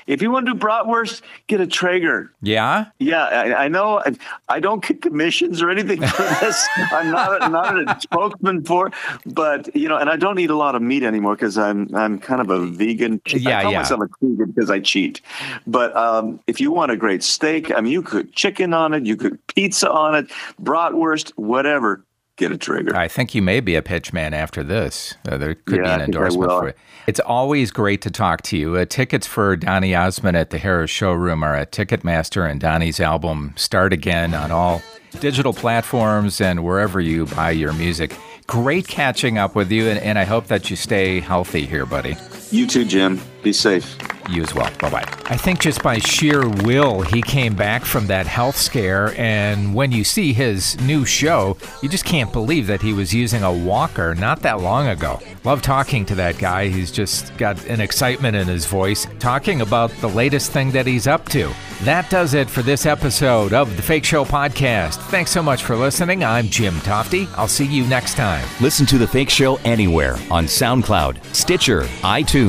if 0.08 0.22
you 0.22 0.32
want 0.32 0.46
to 0.46 0.54
do 0.54 0.60
bratwurst, 0.60 1.22
get 1.48 1.62
a 1.62 1.68
Traeger. 1.68 2.32
Yeah. 2.42 2.86
Yeah, 3.00 3.24
I, 3.24 3.66
I 3.66 3.68
know. 3.68 4.00
I, 4.00 4.16
I 4.50 4.60
don't 4.60 4.86
get 4.86 5.02
commissions 5.02 5.62
or 5.62 5.70
anything 5.70 6.02
for 6.02 6.24
this. 6.42 6.68
I'm 6.92 7.12
not 7.12 7.44
a, 7.44 7.50
not 7.50 7.78
a 7.78 8.02
spokesman 8.02 8.64
for, 8.64 8.92
but 9.26 9.76
you 9.76 9.88
know, 9.88 9.98
and 9.98 10.10
I 10.10 10.16
don't 10.16 10.40
eat 10.40 10.50
a 10.50 10.56
lot 10.56 10.76
of 10.76 10.82
meat 10.82 11.04
anymore 11.04 11.36
because 11.36 11.58
I'm 11.58 11.94
I'm 11.96 12.20
kind 12.20 12.42
of 12.42 12.50
a 12.50 12.66
vegan. 12.66 13.22
Yeah, 13.28 13.60
I 13.60 13.62
call 13.64 13.72
yeah. 13.72 13.80
myself 13.80 14.02
a 14.02 14.26
vegan 14.26 14.52
because 14.52 14.70
I 14.70 14.80
cheat. 14.80 15.22
But 15.68 15.96
um, 15.96 16.40
if 16.48 16.60
you 16.60 16.72
want 16.72 16.92
a 16.92 16.98
great 16.98 17.24
steak, 17.24 17.72
I 17.72 17.82
mean, 17.82 17.92
you 17.92 18.02
could 18.02 18.34
chicken 18.34 18.74
on 18.74 18.94
it, 18.94 19.06
you 19.06 19.16
could 19.16 19.46
pizza 19.48 19.92
on 19.92 20.16
it, 20.16 20.30
bratwurst, 20.62 21.32
whatever. 21.36 22.04
Get 22.36 22.52
a 22.52 22.58
Traeger. 22.58 22.96
I 22.96 23.08
think 23.08 23.36
you 23.36 23.44
may 23.44 23.60
be 23.60 23.76
a 23.76 23.84
pitch 23.84 24.12
man 24.12 24.34
after 24.34 24.64
this. 24.64 25.14
Uh, 25.28 25.38
there 25.38 25.54
could 25.54 25.84
be 25.84 25.88
an 25.88 26.02
I 26.02 26.06
endorsement 26.06 26.50
for 26.50 26.68
it. 26.70 26.78
It's 27.06 27.20
always 27.20 27.70
great 27.70 28.02
to 28.02 28.10
talk 28.10 28.42
to 28.44 28.58
you. 28.58 28.76
Uh, 28.76 28.86
tickets 28.86 29.28
for 29.28 29.56
Donny 29.56 29.94
Osmond 29.94 30.36
at 30.36 30.50
the 30.50 30.58
Harrah's 30.58 30.90
Showroom 30.90 31.44
are 31.44 31.56
at 31.56 31.72
Ticketmaster, 31.72 32.50
and 32.50 32.60
Donny's 32.60 33.00
album 33.00 33.54
Start 33.56 33.94
Again 33.94 34.34
on 34.34 34.50
all 34.50 34.82
digital 35.20 35.54
platforms 35.54 36.42
and 36.42 36.64
wherever 36.64 37.00
you 37.00 37.28
buy 37.28 37.52
your 37.52 37.74
music. 37.74 38.18
Great 38.48 38.88
catching 38.88 39.38
up 39.38 39.54
with 39.54 39.72
you, 39.72 39.88
and, 39.88 40.00
and 40.00 40.18
I 40.18 40.24
hope 40.24 40.48
that 40.48 40.72
you 40.72 40.76
stay 40.76 41.20
healthy 41.20 41.68
here, 41.68 41.86
buddy. 41.86 42.16
You 42.54 42.68
too, 42.68 42.86
Jim. 42.86 43.20
Be 43.42 43.52
safe. 43.52 43.98
You 44.30 44.44
as 44.44 44.56
well. 44.56 44.72
Bye 44.80 44.90
bye. 44.90 45.04
I 45.26 45.36
think 45.36 45.60
just 45.60 45.84
by 45.84 45.98
sheer 45.98 46.48
will, 46.48 47.02
he 47.02 47.22
came 47.22 47.56
back 47.56 47.84
from 47.84 48.08
that 48.08 48.26
health 48.26 48.56
scare. 48.56 49.14
And 49.20 49.74
when 49.76 49.92
you 49.92 50.04
see 50.04 50.32
his 50.32 50.80
new 50.82 51.04
show, 51.04 51.58
you 51.82 51.90
just 51.90 52.06
can't 52.06 52.32
believe 52.32 52.68
that 52.68 52.82
he 52.82 52.94
was 52.94 53.14
using 53.14 53.44
a 53.44 53.52
walker 53.52 54.16
not 54.16 54.42
that 54.44 54.62
long 54.62 54.88
ago. 54.88 55.20
Love 55.44 55.62
talking 55.62 56.06
to 56.06 56.16
that 56.16 56.38
guy. 56.38 56.70
He's 56.70 56.90
just 56.92 57.36
got 57.38 57.66
an 57.66 57.82
excitement 57.82 58.38
in 58.38 58.48
his 58.48 58.66
voice, 58.66 59.08
talking 59.20 59.60
about 59.60 59.90
the 60.00 60.08
latest 60.08 60.52
thing 60.52 60.72
that 60.72 60.88
he's 60.88 61.08
up 61.08 61.28
to. 61.30 61.52
That 61.82 62.10
does 62.10 62.34
it 62.34 62.50
for 62.50 62.62
this 62.62 62.86
episode 62.86 63.52
of 63.52 63.76
the 63.76 63.82
Fake 63.82 64.06
Show 64.06 64.24
Podcast. 64.24 64.96
Thanks 65.10 65.32
so 65.32 65.44
much 65.44 65.66
for 65.66 65.76
listening. 65.76 66.24
I'm 66.24 66.48
Jim 66.48 66.76
Tofte. 66.76 67.28
I'll 67.36 67.50
see 67.50 67.66
you 67.66 67.86
next 67.88 68.16
time. 68.16 68.48
Listen 68.62 68.86
to 68.86 68.98
The 68.98 69.08
Fake 69.08 69.30
Show 69.30 69.58
anywhere 69.66 70.16
on 70.32 70.46
SoundCloud, 70.46 71.22
Stitcher, 71.36 71.82
iTunes, 72.04 72.43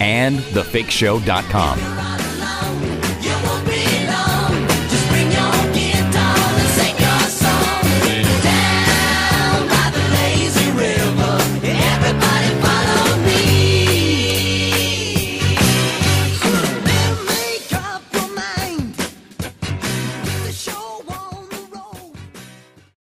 and 0.00 0.38
thefakeshow.com. 0.38 2.17